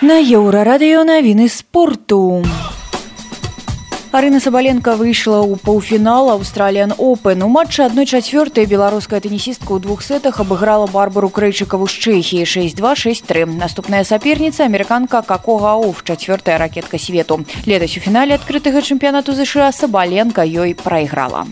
[0.04, 2.44] На еўрарадыё навіны спорту.
[4.10, 7.44] Арына Сабаленко выйшла ў паўфінал Аўстраліян Опен.
[7.44, 13.44] У матчы адной чацвёртай беларуская тэнісістка ў двух сетах абыграла барбару крэйчыкаву з Чэхіі 6263.
[13.60, 17.44] Наступная саперніца амерыканка Какога Ауф, чацвёртая ракетка свету.
[17.68, 21.44] Летась у фінале адкрытага чэмпіянату ЗША Сабаленко ёй прайграла.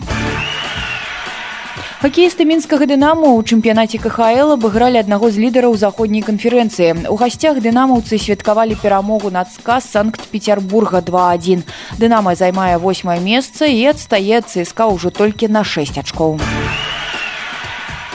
[1.97, 7.09] Хакеісты мінскага дынаму ў чэмпіянаце КХЛ абыгралі аднаго з лідараў заходняй канферэнцыі.
[7.09, 11.65] У гасцях дынамаўцы святкавалі перамогу над сказ санкт-петербурга 21.
[11.97, 16.37] Дынама займае восьмае месца і адстае ЦСК ўжо толькі на 6 ачкоў.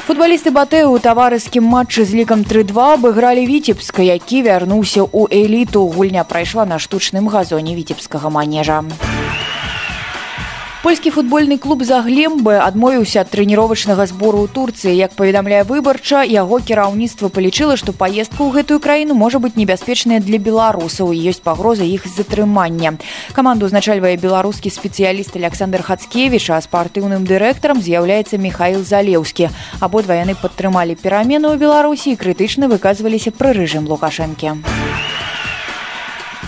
[0.07, 5.91] Футбалісты батэ ў таварыскім матчы з лікам 32 абыгралі віцебска, які вярнуўся ў эліту.
[5.91, 8.87] Гульня прайшла на штучным газоне віцебскага манежа.
[10.83, 14.91] Польскі футбольны клуб заглембы адмовіўся ад трэніровачнага збору ў турцыі.
[14.99, 20.43] Як паведамляе выбарча яго кіраўніцтва палічыла што паездка ў гэтую краіну можа быць небяспечная для
[20.43, 22.99] беларусаў ёсць пагроза іх затрымання.
[23.31, 29.55] Каманду узначальвае беларускі спецыяліст александр хацкевич а спартыўным дырэктарам з'яўляецца михаил залеўскі.
[29.79, 34.59] Абодва яны падтрымалі перамены ў беларусі і крытычна выказваліся пры рэжым лукашэнкі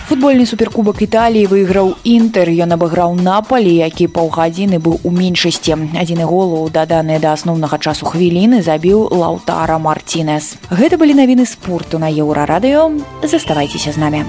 [0.05, 5.73] Футбольны суперкубак Італіі выйграў Інтер, ён абыграў Напалі, які паўгадзіны быў у меншасці.
[5.97, 10.61] Адзіны гол у даданы да асноўнага часу хвіліны забіў Лаўтара Марцінес.
[10.69, 13.01] Гэта былі навіны спорту на еўрарадыё.
[13.25, 14.21] Заставайцеся з намі.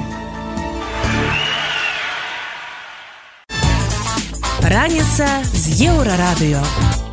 [4.65, 7.06] Раніца з еўрарадыё.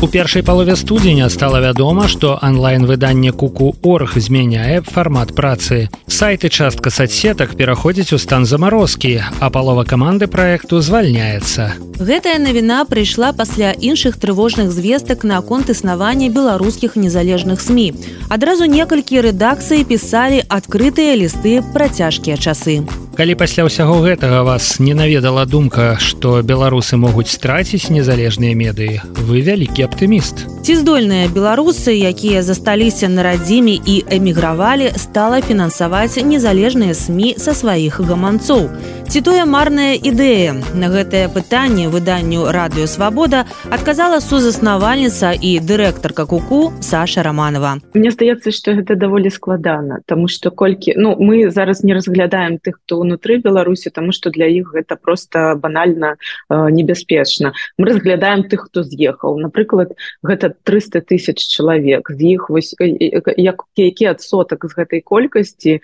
[0.00, 5.90] У першай палове студзеня стала вядома, што онлайн-выданне куку орг змяняе фармат працы.
[6.06, 11.74] Сайты частка соцсетак пераходзіць у стан замарозкі, а палова каманды праекту звальняецца.
[11.98, 17.98] Гэтая навіна прыйшла пасля іншых трывожных звестак наконт існавання беларускіх незалежных СМ.
[18.30, 22.86] Адразу некалькі рэдакцый пісалі адкрытыя лісты пра цяжкія часы.
[23.18, 29.42] Калі пасля ўсяго гэтага вас не наведала думка, што беларусы могуць страціць незалежныя медыі, вы
[29.42, 30.46] вялікі аптыміст.
[30.62, 37.98] Ці здольныя беларусы, якія засталіся на радзіме і эмігравалі, стала фінансаваць незалежныя СМ са сваіх
[37.98, 38.70] гаманцоў.
[39.08, 40.52] Ці тое марная ідэя.
[40.76, 47.80] На гэтае пытанне выданню радыёвабода адказала сузаснавальніца і дырэктарка куку Саша Романова.
[47.96, 52.84] Мне здаецца, што гэта даволі складана, Таму што колькі ну, мы зараз не разглядаем тых,
[52.84, 56.20] хто ўнутры Беларусі, таму што для іх гэта проста банальна
[56.52, 57.56] э, небяспечна.
[57.78, 59.40] Мы разглядаем тых, хто з'ехаў.
[59.40, 65.80] Напрыклад, гэта 300 тысяч чалавек з іх як, які адсотак з гэтай колькасці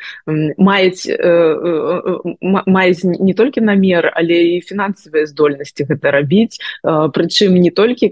[0.60, 6.58] маюць э, э, маюць не толькі намер але і фінансавыя здольнасці гэта рабіць.
[6.82, 8.10] Прычым не толькі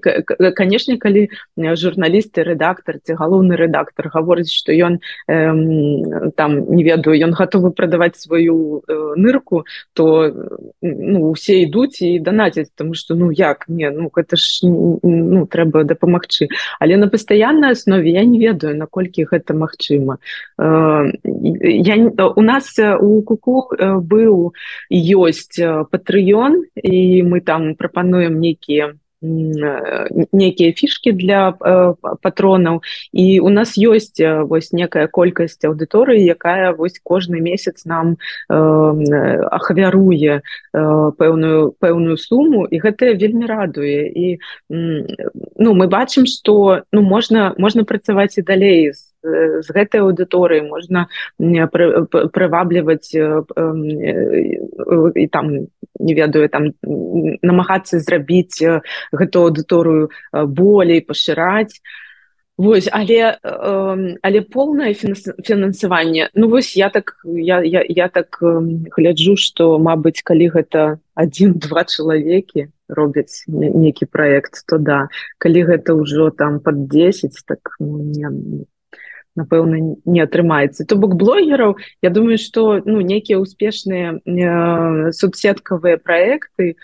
[0.57, 4.99] канешне калі журналісты рэдактор ці галоўны рэдактор гаворыць што ён
[5.29, 10.33] э, там не ведаю ён гатовы прадаваць сваю э, нырку то
[10.83, 13.65] ну усе ідуць і данаціць тому что ну як?
[13.69, 16.49] Не ну гэта ж ну трэба дапамагчы.
[16.81, 20.19] Але на пастаяннай аснове я не ведаю наколькі гэта магчыма.
[20.59, 21.97] Э, я
[22.37, 24.53] у нас у куку быў
[24.93, 25.57] ёсць
[25.91, 32.83] патрыён і мы там прапануем нейкія некія фішки для э, патронаў
[33.13, 38.19] і у нас ёсць вось некая колькасць аўдыторыі якая вось кожны месяц нам
[38.51, 38.57] э,
[39.47, 40.43] ахвяруе э,
[40.75, 44.11] пэўную пэўную суму і гэта вельмі радуе.
[44.11, 44.39] І
[44.69, 51.07] ну мы бачым что ну можна можна працаваць і далей з з гэтай аўдыторыі можна
[51.39, 53.15] прывабліваць
[55.15, 55.47] і там
[56.03, 58.63] не ведаю там намагацца зрабіць
[59.13, 61.79] гэту аўдыторыю болей пашыраць.
[62.59, 66.29] Вось але але полное фінансаванне.
[66.35, 72.69] Ну вось я так я, я, я так гляджу что Мабыць калі гэта один-два чалавекі
[72.89, 75.09] робяць нейкі проект то да.
[75.39, 78.29] Калі гэта ўжо там под 10 так ну, не,
[79.37, 80.85] напэўна не атрымаецца.
[80.85, 86.77] То бок блогераў Я думаю что ну нейкія ўспешныя э, субсеткавыя проекты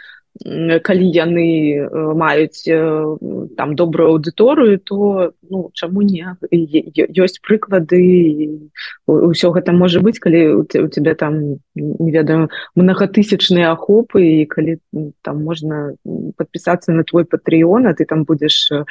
[0.44, 3.16] калі яны э, маюць э,
[3.56, 6.36] там добрую аўдыторыю то ну чаму не?
[6.50, 8.70] Ёсць прыклады
[9.06, 14.78] ўсё гэта можа быць калі у тебя там не ведаю многотысячныя ахопы і калі
[15.22, 15.98] там можна
[16.36, 18.84] подпісацца на твой патрыён а ты там будзеш э,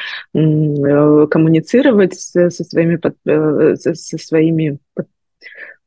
[1.31, 4.77] камуніцировать со сваімі со сваімі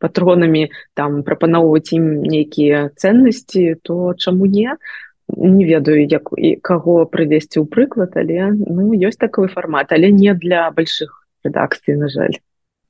[0.01, 4.73] патронамі там прапаноўваць ім нейкія ценнасці то чаму не?
[4.73, 10.11] то не ведаю як і каго прывесці ў прыклад але ну ёсць такой фармат але
[10.11, 12.39] не для больших рэдакцый на жаль.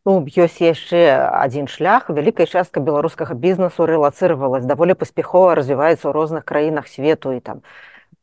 [0.08, 2.08] Ну, ёсць яшчэ адзін шлях.
[2.08, 4.64] Вялікая частка беларускага бізнесу рэлацыравалась.
[4.64, 7.60] Даволі паспяхова развіваецца ў розных краінах свету і там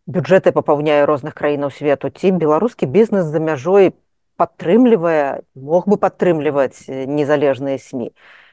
[0.09, 2.09] бюджэты папаўняе розных краінаў свету.
[2.09, 3.93] Ці беларускі бізнес за мяжой
[4.41, 8.09] падтрымлівае мог бы падтрымліваць незалежныя сМ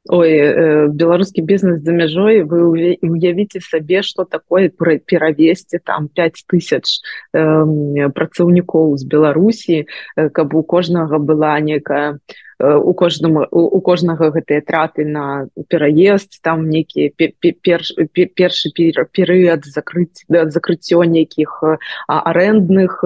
[0.08, 7.00] ой э, беларускі бізнес за мяжой вы уявіце сабе что такое перавесці там 5000
[7.32, 9.86] э, працаўнікоў з беларусі
[10.16, 12.20] э, каб у кожнага была некая
[12.60, 21.62] у кожнаму у кожнага гэтыя траты на пераезд там нейкія першы перыяд закрыць закрыццё нейкіх
[22.08, 23.04] арэндных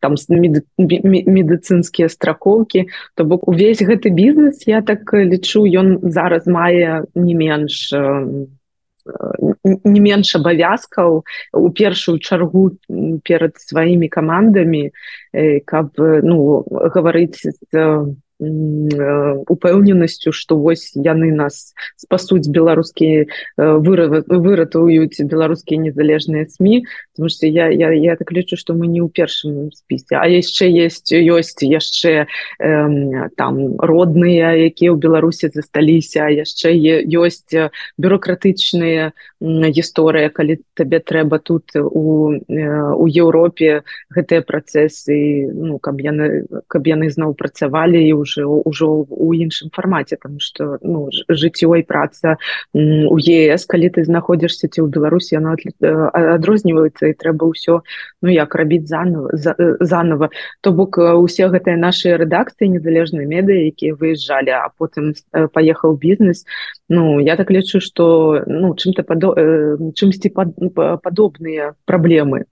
[0.00, 2.88] там медыцынскія страхоўкі.
[3.14, 7.92] То бок увесь гэты бізнес я так лічу ён зараз мае не менш
[9.84, 12.70] не менш абавязкаў у першую чаргу
[13.24, 14.90] перад сваімі камандамі
[15.66, 17.42] каб ну гаварыць
[18.42, 23.26] упэўненасцю что вось яны нас спасуць беларускія
[23.56, 26.82] выратуюць беларускія незалежныя сМ
[27.14, 30.16] потому что я я, я так лічу что мы не ў першым спісе.
[30.16, 36.28] А яшчэ есть ёсць яшчэ э, там родныя якія ў беларусі засталіся.
[36.32, 36.72] Яшчэ
[37.04, 37.52] ёсць
[37.98, 39.12] бюрократычныя
[39.42, 43.82] гісторыя калі табе трэба тут у у Еўропе
[44.14, 49.70] гэтыя працэсы ну каб яны каб яны зноў працавалі і ўжо уже уже у іншым
[49.72, 52.36] фармаце там что ну жыццё і праца
[52.72, 57.82] у ЕС калі ты знаходзішся ці ў Беларусі яно адрозніваецца і трэба ўсё
[58.22, 59.30] ну як рабіць заново
[59.80, 60.30] заново.
[60.60, 66.44] То бок усе гэтыя наши рэдакцыі незалежныя медыа якія выязджалі а потым паехаў бізнес
[66.92, 69.32] Ну я так лічу что ну чым-то падо
[69.96, 70.28] чымсьці
[71.00, 72.44] падобныя праблемы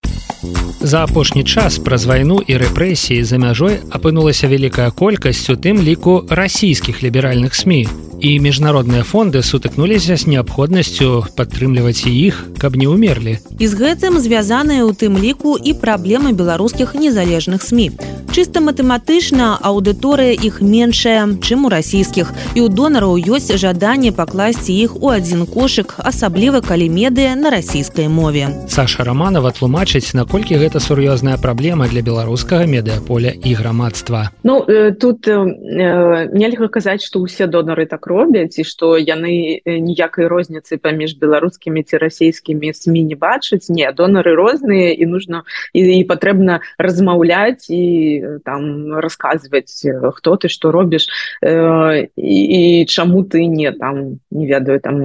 [0.81, 6.25] За апошні час праз вайну і рэпрэсіі за мяжой апынулася вялікая колькасць у тым ліку
[6.31, 7.85] расійскіх ліберальных сМ
[8.21, 13.41] і міжнародныя фонды сутыкнуліся з неабходнасцю падтрымліваць іх каб не ўмерлі.
[13.61, 17.97] І з гэтым звязаныя ў тым ліку і праблемы беларускіх незалежных сМ
[18.31, 22.31] чыста матэматычна аўдыторыя іх меншая чым у расійскіх.
[22.55, 28.07] І ў донараў ёсць жаданне пакласці іх у адзін кошык асабліва калі медыя на расійскай
[28.07, 28.55] мове.
[28.71, 34.31] Саша романова тлумачыць наколькі гэта сур'ёзная праблема для беларускага медыаполя і грамадства.
[34.47, 34.63] Ну
[34.95, 41.19] тут э, нельга казаць што ўсе донары так робяць і што яны ніякай розніцы паміж
[41.19, 43.67] беларускімі ці расійскімі сМ не бачаць.
[43.75, 45.43] Не донары розныя і нужно
[45.75, 51.09] і, і патрэбна размаўляць і там расказваць хто ты што робіш
[51.43, 55.01] э, і, і чаму ты не там не ведаю там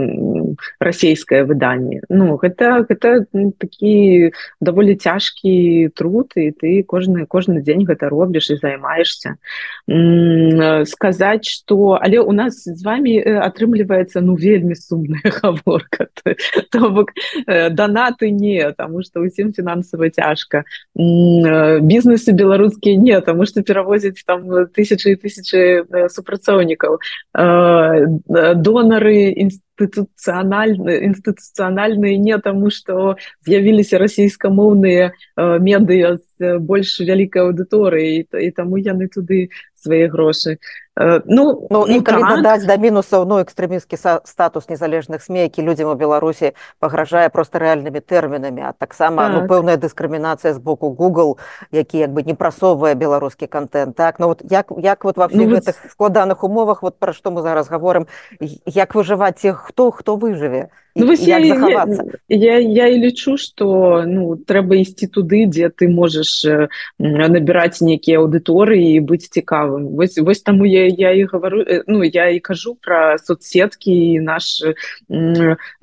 [0.79, 3.25] расійскае выданне Ну гэта гэта
[3.57, 4.31] такі
[4.61, 9.37] даволі цяжкі труд і ты кожны кожны дзень гэта робіш і займаешься
[10.85, 16.07] сказаць что але у нас з вами атрымліваецца ну вельмі сумная гаворка
[16.71, 17.11] то бок
[17.71, 20.63] донаты не тому что усім фінансава цяжка
[20.95, 26.99] бізнесы беларускія не тому что перавозіць там тысячи тысячи супрацоўнікаў
[28.55, 29.33] донары
[29.75, 39.07] інстытуцыянальны інстытуцыянальныя не таму што з'явіліся расійскамоўныя медыя з больш вялікай аўдыторыі і таму яны
[39.07, 39.49] туды
[39.85, 40.57] свае грошы
[40.97, 42.41] ну, ну, ну так.
[42.41, 47.99] даць да мінусаў ну экстрэмісцкі статус незалежных сме які людзям у беларусі пагражае просто рэальнымі
[47.99, 49.33] тэрмінамі а таксама так.
[49.35, 51.35] ну, пэўная дыскрымінацыя з боку google
[51.71, 55.47] які як бы не прасоўвае беларускі контент так ну вот як як вот во всіх
[55.49, 58.07] ну, гэтых складаных умовах вот пра што мы зараз гаворым
[58.39, 61.85] як выжываць тех хто хто выжыве Ну, вось я, я,
[62.29, 66.47] я, я і лічу што ну трэба ісці туды дзе ты можаш
[66.95, 69.91] набіраць нейкія аўдыторыі і быць цікавым.
[69.99, 74.63] Вось вось таму я я і гавару ну я і кажу пра соцсеткі і наш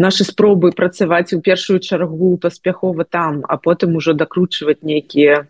[0.00, 5.44] нашы спробы працаваць у першую чаргу паспяхова там а потым ужо дакручваць нейкія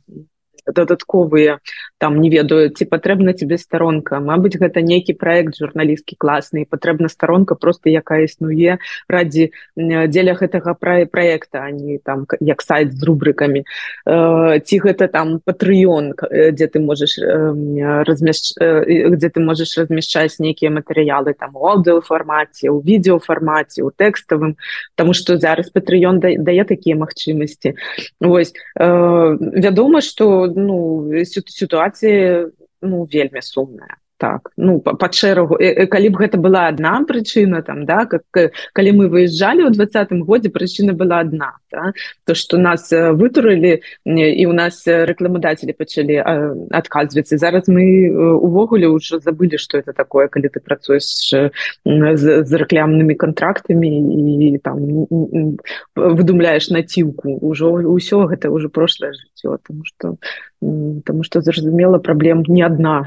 [0.67, 1.59] дадатковыя
[1.99, 7.55] там не ведаю ці патрэбна тебе старонка Мабыць гэта нейкі проект журналісткі класны патрэбна старонка
[7.55, 14.61] просто якая існуе ради дзеля гэтага пра проекта они там як сайт з рубрикамі э,
[14.61, 21.35] ці гэта там патрыён дзе ты можешь э, размяш где ты можешь размяшчаць нейкія матэрыялы
[21.35, 24.57] там у аўдыофармаце у відеофармаце у тэкставым
[24.95, 27.75] тому что зараз патрыён дае такія магчымасці
[28.21, 31.09] Вось э, вядома что ну
[31.47, 32.49] сітуацыя
[32.81, 34.53] ну вельмі сумная так.
[34.57, 35.59] Ну по шэрагу.
[35.91, 38.23] Калі б гэта была одна прычына там да как
[38.70, 41.91] калі мы выязджалі ў двадцатым годзе прычына была одна да?
[42.25, 46.23] то что нас вытурылі і у нас рэкламадацелі пачалі
[46.70, 51.35] адказвацца зараз мы увогуле ўжо забылі что это такое калі ты працуеш
[51.83, 54.79] з, з рэклямнымі контрактамі і там
[55.99, 59.59] выдумляешь націўку ўжо ўсё гэта ўжо прошлое жыццё.
[59.66, 60.16] Тому что
[60.63, 63.07] Таму што зразумела праблем не адна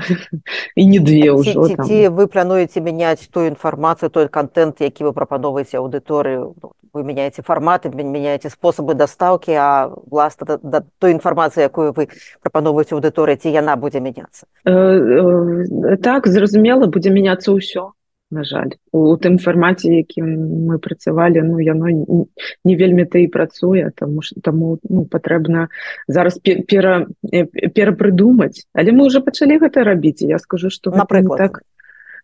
[0.75, 5.13] і не две ўжо ці, ці вы плануеце мяняць тую інфармацыю той контент які вы
[5.15, 11.67] прапановаеце аўдыторыю ну, вы мяняеце фарматы мяняеце спосабы дастаўкі а власна да, да той інфармацыі
[11.67, 12.11] якую вы
[12.43, 17.95] прапановаеце аўдыторыі ці яна будзе мяняцца э, э, так зразумела будзе мяняцца ўсё
[18.35, 18.75] на жаль.
[18.91, 20.27] У тым фармаце якім
[20.67, 25.69] мы працавалі ну яно не вельмі ты і працуе тому что таму ну патрэбна
[26.07, 28.67] зараз пера перапрыдумаць.
[28.75, 31.39] Але мы уже пачалі гэта рабіць я скажу что напрыклад.
[31.39, 31.63] так.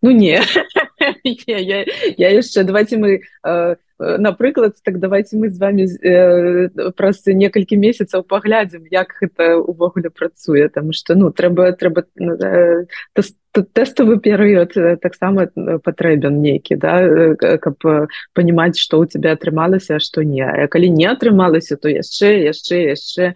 [0.02, 0.42] Ну не
[1.24, 1.86] я, я,
[2.18, 8.24] я яшчэ давайте мы э, напрыклад так давайте мы з вами э, праз некалькі месяцаў
[8.24, 12.86] паглядзім як гэта увогуле працуе там что ну трэба трэба э,
[13.52, 17.84] тэставы перыяд таксама патрэбен нейкі да каб
[18.34, 20.46] панимаць что у тебя атрымалася что не.
[20.72, 23.34] Калі не атрымалася то яшчэ яшчэ яшчэ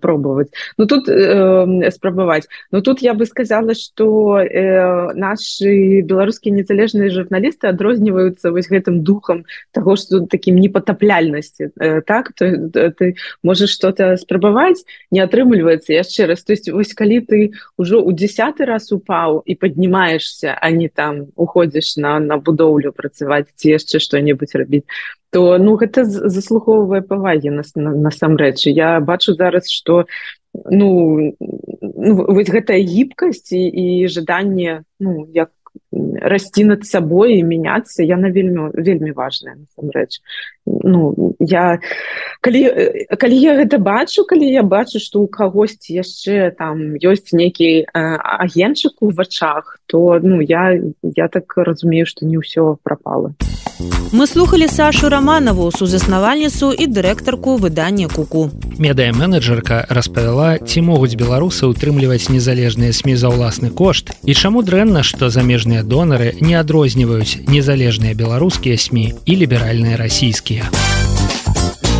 [0.00, 0.52] пробовать.
[0.76, 7.68] Ну тут э, спрабаваць но тут я бы сказала что э, наши беларускія незалежныя журналісты
[7.68, 12.32] адрозніваюцца вось гэтым духам того что таким непотапляльнасці э, так?
[12.36, 16.44] То ты можешь что-то спрабаваць не атрымліваецца яшчэ раз.
[16.44, 20.88] То есть вось калі ты ўжо у десятый раз упаў устаў і паднімаешься а не
[20.88, 24.86] там уходзіш на на будоўлю працаваць ці яшчэ что-небудзь рабіць
[25.30, 30.06] то ну гэта заслухоўвае павагі нас насамрэч я бачу зараз что
[30.52, 31.34] ну,
[31.80, 35.50] ну вось гэтая гібкасць і, і жаданне ну як
[35.92, 40.22] расці над сабой і мяняцца яна вельмі вельмі важная насамрэч
[40.66, 41.80] ну я
[42.40, 42.62] калі
[43.18, 49.02] калі я гэта бачу калі я бачу что у кагосьці яшчэ там ёсць нейкі агенчык
[49.02, 53.34] у вачах то ну я я так разумею что не ўсё пропала
[54.12, 62.28] мы слухали сашу романову сузаснавальніцу і дырэктарку выдання куку медыа-менеджерка распавяла ці могуць беларусы утрымліваць
[62.28, 68.76] незалежныя сМ за ўласны кошт і чаму дрэнна што замежныя донары не адрозніваюць незалежныя беларускія
[68.78, 70.68] сМ і ліберальныя расійскія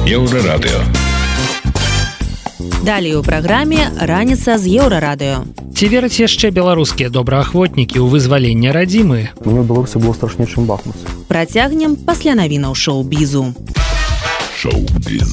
[0.07, 0.81] еўрарадыо
[2.85, 5.45] далей у праграме раніца з еўрарадыо
[5.77, 11.97] ці вераць яшчэ беларускія добраахвотнікі ў вызваленне радзімы мне беларусе было страшней чым бахмус працягнем
[11.97, 13.53] пасля навінаў шоу-бізу
[14.57, 15.33] шоу-біз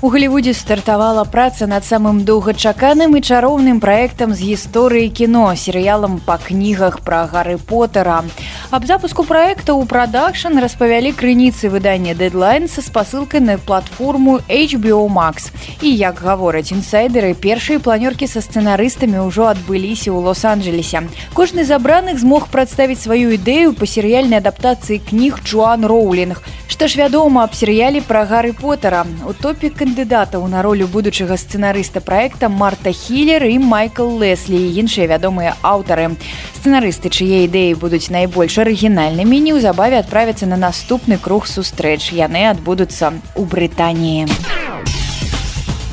[0.00, 6.36] У Глівудзе стартавала праца над самым доўгачаканым і чароўным праектам з гісторыі кіно серыялам па
[6.38, 8.22] кнігах пра гары потара.
[8.70, 15.50] Аб запуску праекта ў прадакшн распавялі крыніцы выдання дэдлайн са спасылкай на платформу HBO Max.
[15.82, 21.10] І як гавораць інсайдеры, першыя планёркі са сцэнарыстамі ўжо адбыліся ў лос-анджелесе.
[21.34, 26.38] Кожны з абраных змог прадставіць сваю ідэю па серыяльнай адаптацыі кніг Джоан Роулінг.
[26.68, 32.02] Што ж вядома аб серыяле пра гары потара у топе кандыдатаў на ролю будучага сцэнарыста
[32.04, 36.12] праекта марта хілер і майкл леслі іншыя вядомыя аўтары.
[36.60, 42.12] Сцэнарысты чые ідэі будуць найбольш арыгінальнымі неўзабаве адправяцца на наступны круг сустрэч.
[42.12, 44.28] Яны адбудуцца ў брытаніі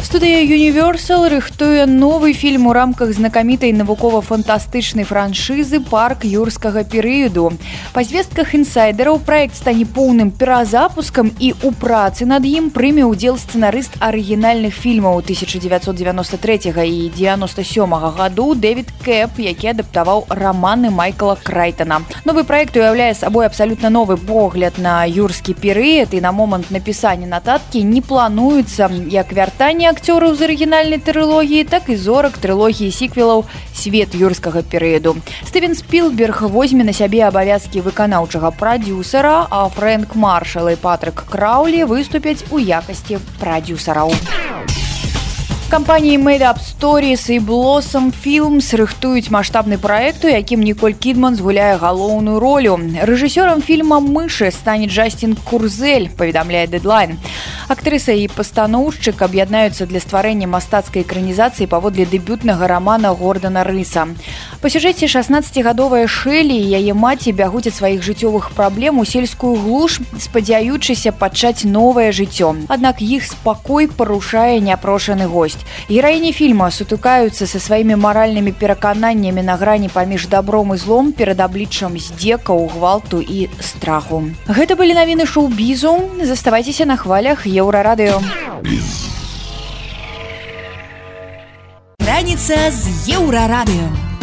[0.05, 7.49] Студыя Universal рыхтуе новы фільм у рамках знакамітай навукова-фантастычнай франшызы парк юрскага перыяду.
[7.89, 13.97] Па звестках інсайдераў праект стане поўным перазапускам і ў працы над ім прыме ўдзел сцэнарыст
[13.97, 22.05] арыгінальных фільмаў 1993 і 97 году Дэвід Кэп, які адаптаваў раманы Майкла Крайтона.
[22.29, 27.81] Новы праект уяўляе сабой абсалютна новы погляд на юрскі перыяд і на момант напісання нататкі
[27.81, 33.41] не плануецца як вяртанне акцёраў з арыгінальнай трылогіі так і зорак трылогіі сіквелаў
[33.73, 35.17] свет юрскага перыяду
[35.49, 42.45] стывен спилберг возьме на сябе абавязкі выканаўчага прадюсера а фрэнк маршал і патрык краўлі выступяць
[42.53, 44.13] у якасці прадюсараў
[45.75, 52.39] кампаніі Мэйдап Stories і Блосом Філмс рыхтуюць маштабны праект, у якім Ніколь Кідман згуляе галоўную
[52.39, 52.79] ролю.
[53.03, 57.19] Рэжысёрам фільма мышы стане Джасцін Курзель, паведамляе дэдлайн.
[57.67, 64.07] Актрыса і пастаноўшчык аб'яднаюцца для стварэння мастацкай экранізацыі паводле дэбютнага рамана Гордана Рыса.
[64.61, 69.99] Па сюжэце 16гадовая Шэлі і яе маці бягуць ад сваіх жыццёвых праблем у сельскую глуш,
[70.23, 72.55] спадзяючыся пачаць новае жыццё.
[72.69, 75.64] Аднак іх спакой парушае няпрошаны гость ёсць.
[75.89, 81.97] Гераіні фільма сутыкаюцца са сваімі маральнымі перакананнямі на грані паміж добром і злом перад абліччам
[81.99, 84.23] здзекаў, гвалту і страху.
[84.47, 88.21] Гэта былі навіны шоу-бізу, заставайцеся на хвалях еўрарадыё.
[91.99, 94.14] Раніца з еўрарадыё.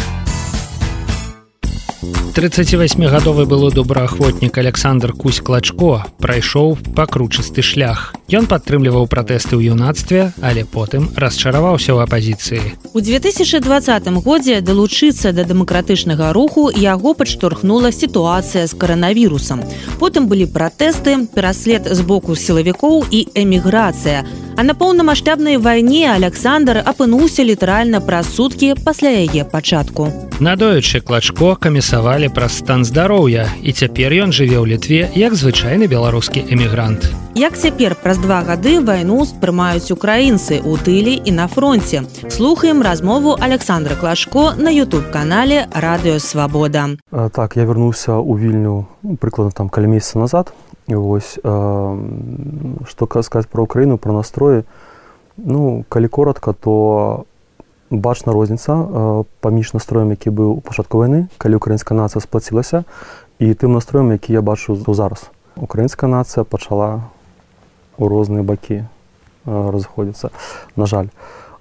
[2.32, 8.14] 38гадовы было добраахвотнік Александр Кусь клачко прайшоў пакручасты шлях.
[8.32, 12.64] Ён падтрымліваў пратэсты ў юнацтве, але потым расчараваўся ў апазіцыі.
[12.96, 19.60] У 2020 годзе далучыцца да дэмакратычнага руху яго падштурхнула сітуацыя з каранавірусам.
[20.00, 24.24] Потым былі пратэсты, пераслед з боку сілавікоў і эміграцыя.
[24.56, 30.08] А на поўнамасштабнай вайне Александр апынуўся літаральна праз суткі пасля яе пачатку.
[30.40, 35.90] Надоючы клачко камісавалі пыталі пра стан здароўя і цяпер ён жыве ў літве як звычайны
[35.90, 37.10] беларускі эмігрант.
[37.34, 42.06] Як цяпер праз два гады вайну спрымаюць украінцы ў тылі і на фронте.
[42.30, 47.02] Слухаем размову Александра Клашко на YouTube канале радыёвабода.
[47.34, 48.86] Так я вярнуўся ў вільню
[49.18, 50.54] прыкладна там каля месяца назад.
[50.86, 54.62] Вось што сказаць пра ўкраіну пра настроі.
[55.34, 57.26] Ну калі коротко, то
[57.92, 62.84] бачна розніца паміж настроем які быў у пачатку вайны калі украінская нацыя сплацілася
[63.38, 65.28] і тым настроем які я бачу зараз.
[65.56, 67.12] Украінская нацыя пачала
[67.98, 68.88] у розныя бакі
[69.44, 70.30] разыходзіцца
[70.76, 71.12] на жаль.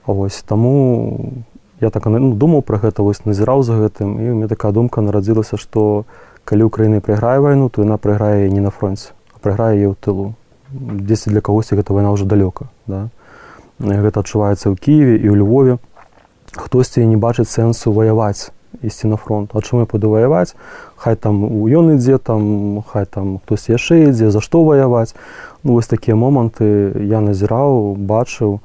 [0.08, 1.44] Ось таму
[1.82, 5.02] я так ну, думаў пра гэта вось назіраў за гэтым і у мне такая думка
[5.02, 6.06] нарадзілася што
[6.46, 9.12] калі ўкраіны прайграе вайну то яна прайграе не на фронце
[9.42, 10.34] прайграе яе ў тылу
[10.72, 13.10] дзесьці для кагосьці гэта вайна ўжо далёка да?
[13.82, 15.78] гэта адчуваецца ў кіеве і ў Львове
[16.56, 19.52] хтосьці не бачыць сэнсу ваяваць ісці на фронт.
[19.54, 20.56] А чым я буду ваяваць?
[20.96, 25.16] Хай там у ён ідзе там хай там хтось яшчэ ідзе за што ваяваць?
[25.64, 28.60] Ну вось такія моманты я назіраў бачыў.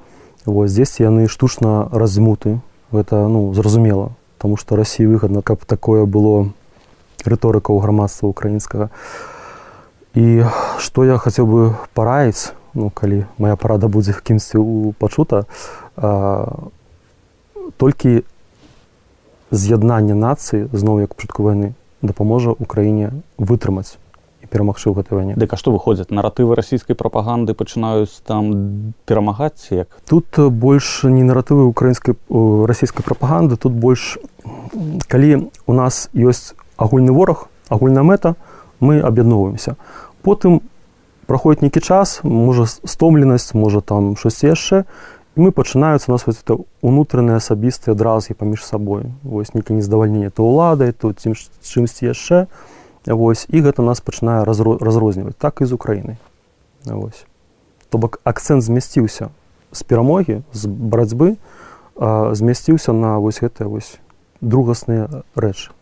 [0.46, 2.60] Вось здесь яны штучна размуты.
[2.92, 6.48] Гэта ну зразумела тому что Росіі выгодна каб такое было
[7.24, 8.90] рыторыка ў грамадства украінскага
[10.14, 10.44] і
[10.78, 11.60] што я хацеў бы
[11.94, 14.60] параіць ну калі моя парада будзе кімсьці
[15.00, 15.44] пачута
[17.76, 18.22] толькі
[19.50, 23.98] з'яднанне нацыі зноў як пачатку вайны дапаможа украіне вытрымаць
[24.46, 25.34] перамагчы ў гэтай вайне.
[25.34, 29.90] Дык а што выходзяць наратывы расійскай прапаганды пачынаюць там перамагаць як?
[30.06, 34.18] Тут больш не наратывы украінскай расійскай прапаганды тут больш
[35.10, 38.36] калі у нас ёсць агульны вораг агульная мэта
[38.80, 39.76] мы аб'ядноўваемся.
[40.22, 40.62] Потым
[41.26, 44.86] праходзіць нейкі час можа стомленасць можа там щось яшчэ
[45.36, 50.92] мы пачынаюцца нас вось это унутраныя асабістыя дразгі паміж сабой вось нейкі нездавальненне то ўладай
[50.96, 52.48] тут ці чымсьці яшчэ
[53.04, 56.16] вось і гэта нас пачынае разрозніваць так і з украінай
[56.88, 57.28] вось
[57.92, 59.28] то бок акцэнт змясціўся
[59.72, 61.36] з перамогі з барацьбы
[62.00, 64.00] змясціўся на вось гэтыя вось
[64.40, 65.76] другасныя рэчы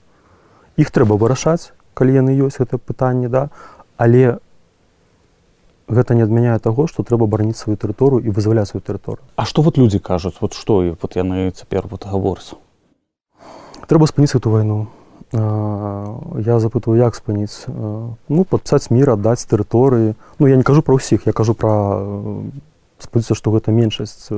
[0.77, 3.55] іх трэба вырашаць калі яны ёсць гэта пытанне да?
[3.97, 4.43] Але
[5.89, 9.25] гэта не адмяняе таго што трэба бараніць сваю тэрыторыю і вызваляць сваю тэрыторыю.
[9.37, 10.37] А што вот людзі кажуць?
[10.41, 12.59] Вот што і вот яны цяпер вот гаворцу
[13.87, 14.89] трэба спыніць эту вайну.
[15.33, 17.67] Я запытваю як спыніць?
[17.69, 20.15] Ну падпісаць мір аддаць тэрыторыі.
[20.39, 21.75] Ну я не кажу пра ўсіх я кажу пра
[22.99, 24.31] спыцца што гэта меншасць.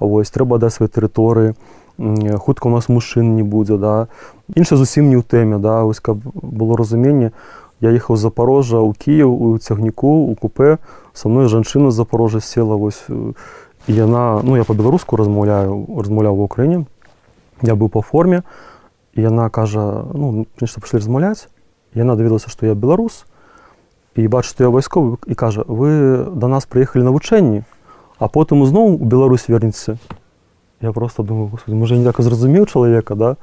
[0.00, 1.54] Вось трэба даць свае тэрыторыі.
[1.98, 4.08] Хутка у нас мужчын не будзе да.
[4.54, 5.82] Інша зусім не ў тэме да.
[5.84, 7.32] Вось каб было разуменне
[7.80, 10.78] я ехаў з запорожжа ў кіев у цягніку у купе
[11.12, 12.76] са мной жанчына з запорожжа села.
[12.76, 13.04] Вось
[13.86, 16.84] і яна ну я по-беларуску размаўляю размаўляў в украіне
[17.62, 18.42] я быў па форме
[19.14, 21.48] і яна кажа ну нешта пашлі размаўляць
[21.94, 23.24] яна даведалася што я беларус
[24.14, 27.64] і бач што я вайсковы і кажа вы да нас прыехалі навучэнні
[28.20, 29.96] а потым ізноў у Беларусь вернецца
[30.80, 33.36] я просто думаю господи можа не так зразумеў чалавека да?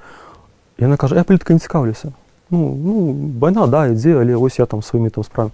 [0.78, 2.14] Яна кажа я плітка не цікаўлюся
[2.50, 5.52] ну, ну вайна да ідзе але вось я там сваімі там справ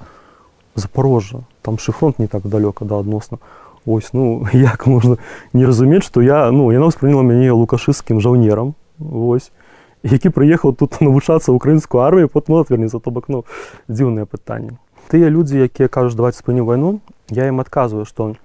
[0.76, 3.38] запорожжа там шыфронт не так далёка да адносна
[3.86, 5.18] ось ну як можна
[5.54, 9.52] не разумець што я ну яна ўспрыняла мяне лукашысцкім жаўнерам вось
[10.04, 13.46] які прыехаў тут навучацца украінскую армію потом отвернецца то бок ну
[13.88, 14.78] дзіўнае пытанне
[15.08, 18.36] тыя людзі якія кажуць давайте спыню вайну я ім адказваю што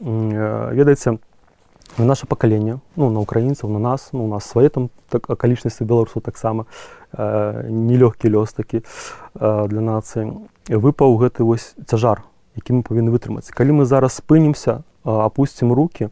[0.00, 1.18] ведаеце
[1.98, 5.84] на наше пакаленне ну на украінцаў на нас ну у нас свае там так акалічнасці
[5.84, 6.66] беларусаў таксама
[7.12, 12.22] э, нелёгкі лёс такі э, для нацыі выпаў гэты вось цяжар
[12.56, 16.10] які мы павінны вытрымаць калі мы зараз спынімся опусцім руки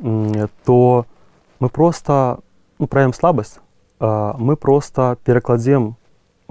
[0.00, 1.06] э, то
[1.60, 2.40] мы просто
[2.78, 3.58] ну, праем слабасць
[4.00, 5.96] э, мы просто перакладзем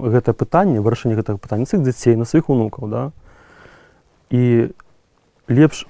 [0.00, 3.02] гэтае пытанне вырашэнне гэтага пытання цых дзяцей на сваіх унукаў да.
[4.30, 4.70] І
[5.48, 5.86] лепш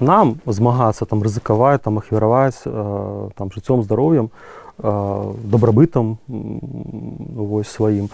[0.00, 4.30] нам змагацца там рызыкаваць там ахвяраваць э, там жыццём здароўем
[4.78, 8.08] э, дабрабытам вось сваім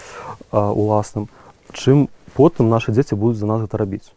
[0.53, 1.29] э, уласным.
[1.73, 4.13] Чым потым нашы дзеці будуць за нас гэта рабіць.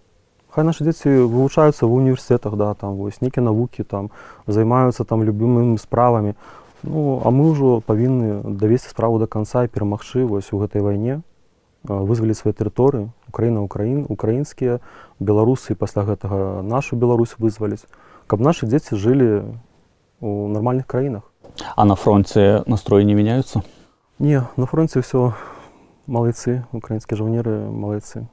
[0.49, 4.11] Хай нашы дзеці вывучаюцца ва універсітэтах да там вось нейкія навукі там
[4.47, 6.35] займаюцца там любымымі справамі.
[6.83, 11.23] Ну а мы ўжо павінны давесці справу да канца і перамагчы вось у гэтай вайне
[11.83, 14.79] вызваліць свае тэрыторыі украіна украін украінскія
[15.23, 17.87] беларусы пасля гэтага нашу Беларусь вызваліць
[18.27, 19.59] каб нашы дзеці жылі
[20.21, 21.23] у нармальных краінах.
[21.75, 23.63] А на фронте настроі не мяняются
[24.19, 25.33] не на фронте ўсё
[26.07, 28.27] малайцы украінскія жаўнеры малайцы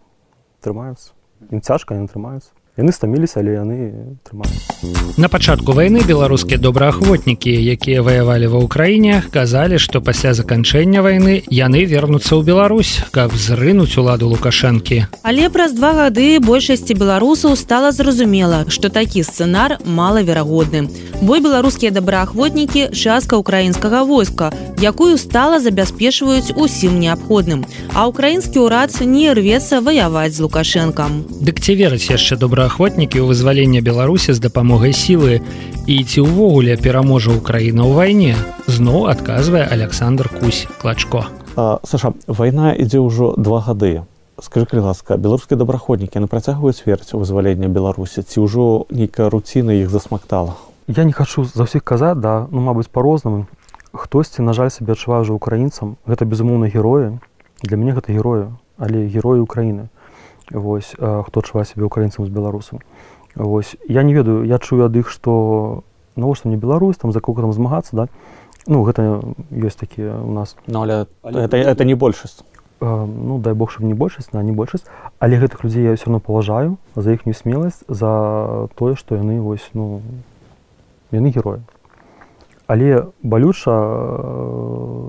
[0.62, 1.16] трымаюцца.
[1.51, 3.76] Ім цяжка не трымаюцца яны стаміліся але яны
[4.24, 11.45] трымаюць на пачатку вайны беларускія добраахвотнікі якія ваявалі ва ўкраіне казалі што пасля заканчэння вайны
[11.53, 15.11] яны вернуцца ў Беларусь каб зрынуць уладу лукашэнкі.
[15.22, 20.88] Але праз два гады большасці беларусаў стала зразумела што такі сцэнар малаверагодны.
[21.21, 27.67] Бой беларускія добраахвотнікі частка украінскага войска якую стала забяспечваюць усім неабходным.
[27.92, 31.29] А украінскі ўрад не рвецца ваяваць з лукашэнкам.
[31.45, 35.42] Дык ці верыць яшчэ добра добраахвотнікі ў вызвалення беларусі з дапамогай сілы.
[35.91, 38.34] І ці ўвогуле пераможа ўкраіна ў вайне?
[38.71, 41.26] Зноў адказвае александр кусь клачко.
[41.59, 44.07] Саша вайна ідзе ўжо два гады.
[44.38, 48.22] Скажи калі ласка беларускія добраходнікі на працягваюць верць у вызваленне беларусі?
[48.22, 50.55] Ці ўжо нейкая руціна іх засмактала?
[50.87, 53.51] Я не хачу за ўсіх казаць да ну мабыць по-рознаму
[53.91, 55.99] хтосьці на жаль сабе адчуваю уже украінцам.
[56.07, 57.18] Гэта безумоўна героі.
[57.67, 59.91] Для мяне гэта героя але героі украіны
[60.51, 62.81] вось хто адчувае сябе украінцам з беларусам.
[63.35, 65.83] Вось я не ведаю я чую ад іх што
[66.17, 68.09] навошта мне беларусь там за коку там змагацца да?
[68.67, 70.57] Ну гэта ёсць такія у нас.
[70.67, 72.45] Ну, але это, это не большасць.
[72.81, 74.85] Ну дай бог чтобы не большасць на не большасць.
[75.18, 79.71] Але гэтых людзей я все равно паважаю за іхнюю смеласць за тое што яны вось
[79.75, 80.03] ну
[81.13, 81.61] яны героі.
[82.67, 83.75] Але балюча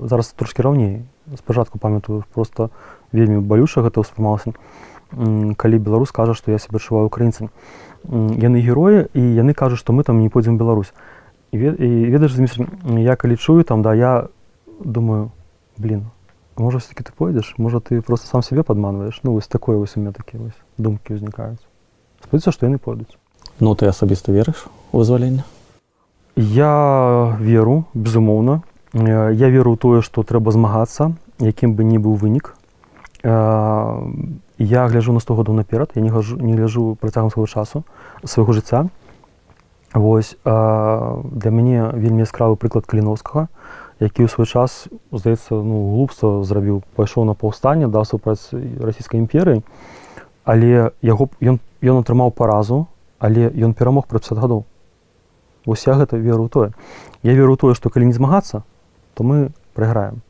[0.04, 1.04] зараз трошки раўней.
[1.38, 2.70] Спачатку памятаю просто
[3.12, 4.52] вельмі балюша гэта ўспрымалася
[5.56, 7.50] калі беларус кажа што я себе адчуваю украінцам.
[8.08, 10.92] Яны героі і яны кажуць што мы там не пойдзем Беларусь.
[11.52, 12.34] І ведаеш
[12.98, 14.28] я калі чую там да я
[14.80, 15.30] думаю
[15.76, 16.10] блин
[16.56, 17.54] можа все-таки ты пойдзеш?
[17.58, 19.20] Можа ты просто сам себе падманваеш?
[19.22, 21.62] Ну вось такое вось у меня такія вось думкі ўзнікаюць.
[22.24, 23.16] Спадзяцца што яны пойдуць.
[23.60, 25.44] Ну ты асабіста верыш вызваленне?
[26.36, 28.62] Я веру безумоўна.
[28.94, 32.54] Я веру ў тое што трэба змагацца якім бы ні быў вынік.
[33.24, 33.98] Я
[34.64, 37.84] гляжу на 100 годаў наперад я не гажу не ляжу працягам свайго часу
[38.24, 38.86] свайго жыцця.
[39.94, 43.48] Вось для мяне вельмі яскравы прыклад каліновскага
[44.00, 49.62] які ў свой час здаецца ну глупства зрабіў пайшоў на паўстанне даў супраць расійскай імперыі.
[50.44, 52.86] Але яго ён ён атрымаў паразу
[53.18, 54.64] але ён перамог пра 50 гадоў.
[55.66, 56.72] Вось я гэта веру тое.
[57.22, 58.62] Я веру тое што калі не змагацца
[59.14, 60.22] то мы прайграем.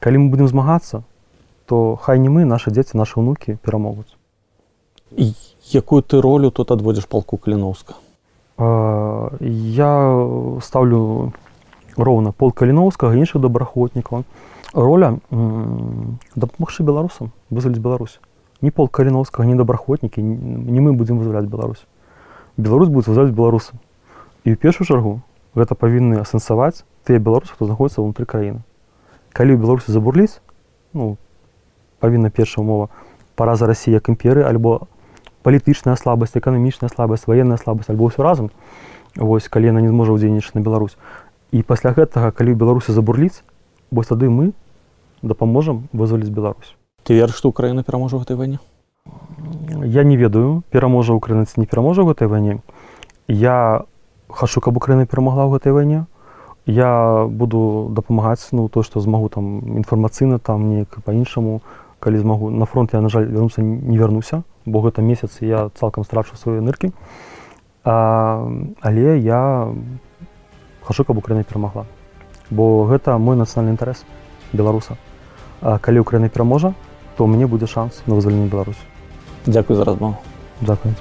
[0.00, 1.02] Калі мы будемм змагацца
[1.70, 4.10] то хай не мы наши дзеці наши ўнукі перамогуць
[5.70, 7.94] якую ты ролю тут адводзіш палку каліновска
[8.58, 9.92] я
[10.60, 11.32] ставлю
[11.96, 14.24] роўна пол каліновскага іншых добраахвотнікаў
[14.74, 18.20] роля дапамагчы беларусам вызваліць Беларусь.
[18.60, 21.86] Не пол каліновскага не добраахвотнікі не мы будзем вызваляць Беларусь.
[22.56, 23.78] Беларусь будет вызваляць беларусам
[24.44, 25.20] і ў першую чаргу
[25.54, 28.60] гэта павінны асэнсаваць тыя беларусы хто знаходіцца ўнутры краіны
[29.32, 30.40] калі ў беларусі забурліць
[30.92, 31.16] ну
[32.00, 32.88] павінна першая умова
[33.36, 34.88] параза рассіі як імперы альбо
[35.42, 38.50] палітычная слабасць эканамічная слабасць военная слабасць альбо ўсё разам.
[39.16, 40.96] Вось калі яна не зможа ўдзейнічаць на Беларусь.
[41.50, 43.42] І пасля гэтага калі беларусы забурліць
[43.90, 44.52] бо тады мы
[45.22, 46.76] дапаможам вызваліць Беларусь.
[47.02, 48.60] Ты верш што Украіна пераможа гэтай вайне?
[49.84, 52.60] Я не ведаю пераможа украінец не пераможа гэтай вайне.
[53.26, 53.84] Я
[54.28, 56.06] хачу каб Украіна перамагла ў гэтай вайне.
[56.66, 61.62] Я буду дапамагаць ну то што змагу там інфармацыйна там неяк па-іншаму
[62.00, 66.04] калі змагу на фронт я на жаль вярнуцца не вярнуся бо гэта месяц я цалкам
[66.04, 66.92] страчу свае ныркі.
[67.84, 69.68] Але я
[70.82, 71.86] хачу каб украіна перамагла
[72.50, 74.04] бо гэта мой нацыянальны інтарэс
[74.52, 74.96] беларуса.
[75.60, 76.74] А калі украіна пераможа
[77.16, 78.80] то мне будзе шанс на вызваленне беларусь
[79.46, 80.16] дзякую за размову
[80.62, 80.94] дзякую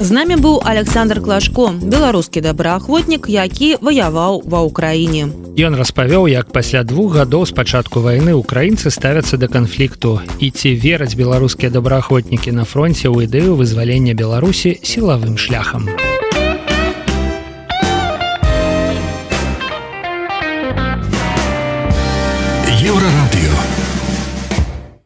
[0.00, 6.82] з намі быў александр клашко беларускі добраахвотнік які ваяваў ва ўкраіне ён распавёў як пасля
[6.82, 10.18] двух гадоў з пачатку вайны украінцы ставяцца да канфлікту.
[10.42, 15.86] І ці вераць беларускія добраахвотнікі на фронте ў ідэю вызвалення беларусі сілавым шляхам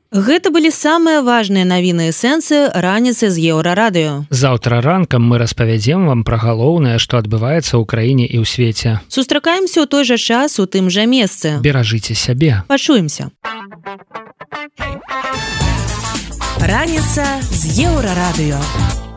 [0.09, 4.25] Гэта былі самыя важныя навіны эсэнсы раніцы з еўрарадыё.
[4.33, 9.05] Заўтра ранкам мы распавядзем вам пра галоўнае, што адбываецца ў краіне і ў свеце.
[9.13, 11.61] Сустракаемся ў той жа час у тым жа месцы.
[11.61, 12.65] Беражыце сябе.
[12.73, 13.29] Пачуемся.
[16.57, 19.08] Раніца з еўрарадыё.